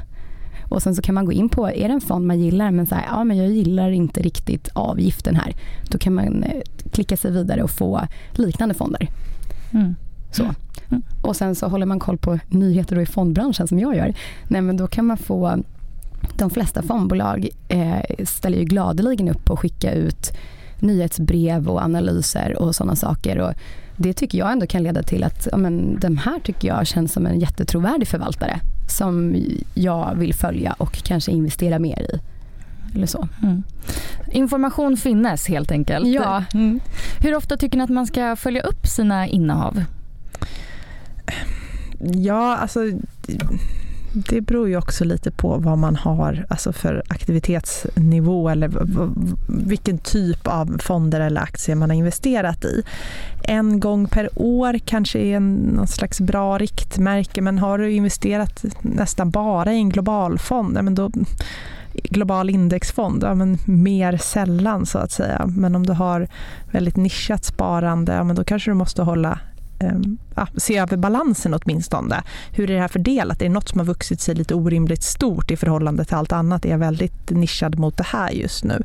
[0.70, 2.86] Och sen så kan man gå in på, är det en fond man gillar men
[2.86, 5.54] så här, ja men jag gillar inte riktigt avgiften här.
[5.90, 6.60] Då kan man eh,
[6.92, 8.00] klicka sig vidare och få
[8.32, 9.08] liknande fonder.
[9.72, 9.94] Mm.
[10.32, 10.42] Så.
[10.42, 11.02] Mm.
[11.22, 14.14] Och sen så håller man koll på nyheter då i fondbranschen som jag gör.
[14.48, 15.56] Nej men då kan man få,
[16.36, 20.32] de flesta fondbolag eh, ställer ju gladeligen upp att skicka ut
[20.78, 23.38] nyhetsbrev och analyser och sådana saker.
[23.38, 23.52] Och
[24.02, 27.12] det tycker jag ändå kan leda till att ja, men, den här tycker jag känns
[27.12, 29.36] som en jättetrovärdig förvaltare som
[29.74, 32.20] jag vill följa och kanske investera mer i.
[32.94, 33.28] Eller så.
[33.42, 33.62] Mm.
[34.32, 36.06] Information finnes helt enkelt.
[36.06, 36.44] Ja.
[36.54, 36.80] Mm.
[37.20, 39.84] Hur ofta tycker ni att man ska följa upp sina innehav?
[42.00, 42.80] Ja, alltså
[44.12, 48.70] det beror ju också lite på vad man har alltså för aktivitetsnivå eller
[49.46, 52.82] vilken typ av fonder eller aktier man har investerat i.
[53.42, 58.64] En gång per år kanske är en, någon slags bra riktmärke men har du investerat
[58.82, 61.10] nästan bara i en globalfond, men då
[61.92, 65.46] global indexfond, ja, men mer sällan så att säga.
[65.46, 66.28] Men om du har
[66.70, 69.38] väldigt nischat sparande, ja, men då kanske du måste hålla
[69.80, 72.22] Ehm, ja, se över balansen åtminstone.
[72.52, 73.42] Hur är det här fördelat?
[73.42, 76.64] Är det något som har vuxit sig lite orimligt stort i förhållande till allt annat?
[76.64, 78.82] Är jag väldigt nischad mot det här just nu?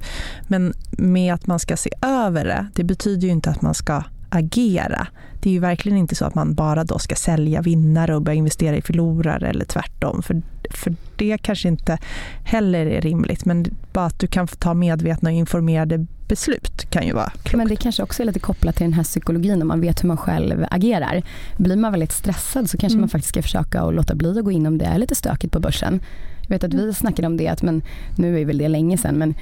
[0.47, 4.03] Men med att man ska se över det, det betyder ju inte att man ska
[4.29, 5.07] agera.
[5.41, 8.37] Det är ju verkligen inte så att man bara då ska sälja vinnare och börja
[8.37, 10.21] investera i förlorare eller tvärtom.
[10.21, 10.41] För,
[10.71, 11.97] för det kanske inte
[12.43, 13.45] heller är rimligt.
[13.45, 17.55] Men bara att du kan ta medvetna och informerade beslut kan ju vara klokt.
[17.55, 20.07] Men det kanske också är lite kopplat till den här psykologin om man vet hur
[20.07, 21.23] man själv agerar.
[21.57, 23.01] Blir man väldigt stressad så kanske mm.
[23.01, 25.53] man faktiskt ska försöka att låta bli att gå in om det är lite stökigt
[25.53, 26.01] på börsen.
[26.41, 27.81] Jag vet att vi snackade om det, att men,
[28.15, 29.33] nu är väl det länge sedan, men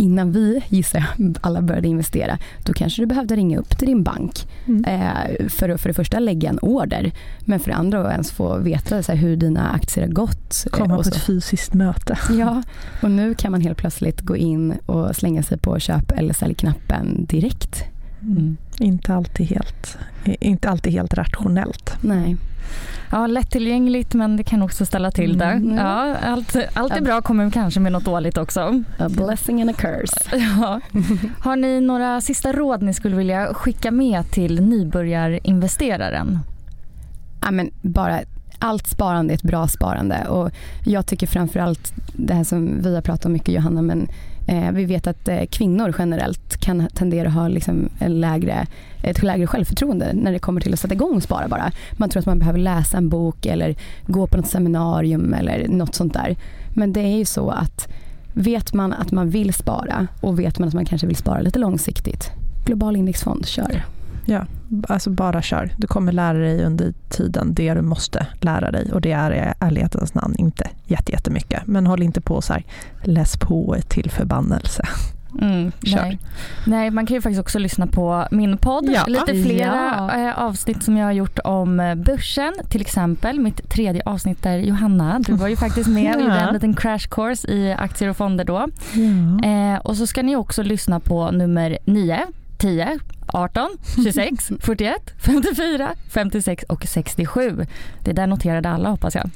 [0.00, 4.02] innan vi, gissar jag, alla började investera, då kanske du behövde ringa upp till din
[4.02, 4.84] bank mm.
[4.84, 8.30] eh, för att för det första lägga en order, men för det andra att ens
[8.30, 10.66] få veta så här, hur dina aktier har gått.
[10.66, 12.18] Eh, Komma på ett fysiskt möte.
[12.30, 12.62] Ja,
[13.02, 17.26] och nu kan man helt plötsligt gå in och slänga sig på köp eller sälj-knappen
[17.28, 17.84] direkt.
[18.22, 18.56] Mm.
[18.78, 21.96] Inte, alltid helt, inte alltid helt rationellt.
[22.00, 22.36] Nej.
[23.12, 25.44] Ja, lättillgängligt men det kan också ställa till det.
[25.44, 25.76] Mm.
[25.76, 28.82] Ja, allt, allt är bra kommer kanske med något dåligt också.
[28.98, 30.36] A blessing and a curse.
[30.60, 30.80] Ja.
[31.40, 36.38] Har ni några sista råd ni skulle vilja skicka med till nybörjarinvesteraren?
[37.42, 38.20] Ja, men bara
[38.60, 40.50] allt sparande är ett bra sparande och
[40.84, 44.08] jag tycker framförallt det här som vi har pratat om mycket Johanna men
[44.50, 48.66] Eh, vi vet att eh, kvinnor generellt kan tendera att ha liksom en lägre,
[49.02, 51.72] ett lägre självförtroende när det kommer till att sätta igång och spara bara.
[51.92, 55.94] Man tror att man behöver läsa en bok eller gå på något seminarium eller något
[55.94, 56.36] sånt där.
[56.74, 57.88] Men det är ju så att
[58.34, 61.58] vet man att man vill spara och vet man att man kanske vill spara lite
[61.58, 62.30] långsiktigt,
[62.64, 63.84] global indexfond, kör.
[64.24, 64.46] Ja,
[64.88, 65.70] alltså bara kör.
[65.76, 69.52] Du kommer lära dig under tiden det du måste lära dig och det är i
[69.64, 71.66] ärlighetens namn inte jättemycket.
[71.66, 72.64] Men håll inte på så här,
[73.02, 74.82] läs på till förbannelse.
[75.40, 76.18] Mm, nej.
[76.66, 78.84] nej, man kan ju faktiskt också lyssna på min podd.
[78.94, 79.04] Ja.
[79.06, 80.28] Lite flera Ja.
[80.28, 82.52] eh, avsnitt som jag har gjort om eh, börsen.
[82.68, 86.20] Till exempel mitt tredje avsnitt där Johanna, du var ju faktiskt med Ja.
[86.20, 88.58] gjorde en liten crash course i aktier och fonder då.
[89.48, 92.20] Eh, och så ska ni också lyssna på nummer 9,
[92.60, 93.68] 10, 18,
[94.04, 97.66] 26, 41, 54, 56 och 67.
[98.04, 99.30] Det där noterade alla hoppas jag.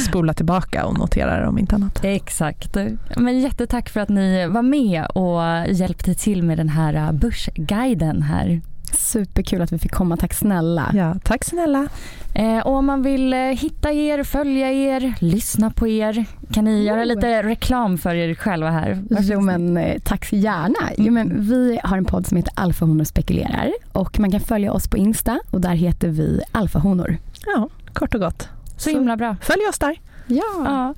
[0.08, 2.04] Spola tillbaka och notera det om inte annat.
[2.04, 2.76] Exakt.
[3.16, 8.22] Men jättetack för att ni var med och hjälpte till med den här uh, börsguiden
[8.22, 8.60] här.
[8.92, 10.90] Superkul att vi fick komma, tack snälla.
[10.94, 11.88] Ja, tack snälla.
[12.34, 16.84] Eh, och om man vill eh, hitta er, följa er, lyssna på er, kan ni
[16.84, 19.02] göra lite reklam för er själva här?
[19.20, 20.90] Jo men eh, tack så gärna.
[20.98, 24.88] Jo, men vi har en podd som heter Alfahonor spekulerar och man kan följa oss
[24.88, 27.16] på Insta och där heter vi Alfahonor.
[27.46, 28.48] Ja, kort och gott.
[28.76, 29.36] Så himla bra.
[29.40, 30.00] Följ oss där.
[30.26, 30.42] Ja.
[30.64, 30.94] Ja.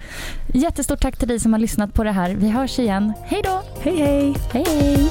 [0.54, 2.34] Jättestort tack till dig som har lyssnat på det här.
[2.34, 3.12] Vi hörs igen.
[3.24, 3.62] Hej då!
[3.80, 4.36] Hej hej!
[4.52, 5.10] Hej hej!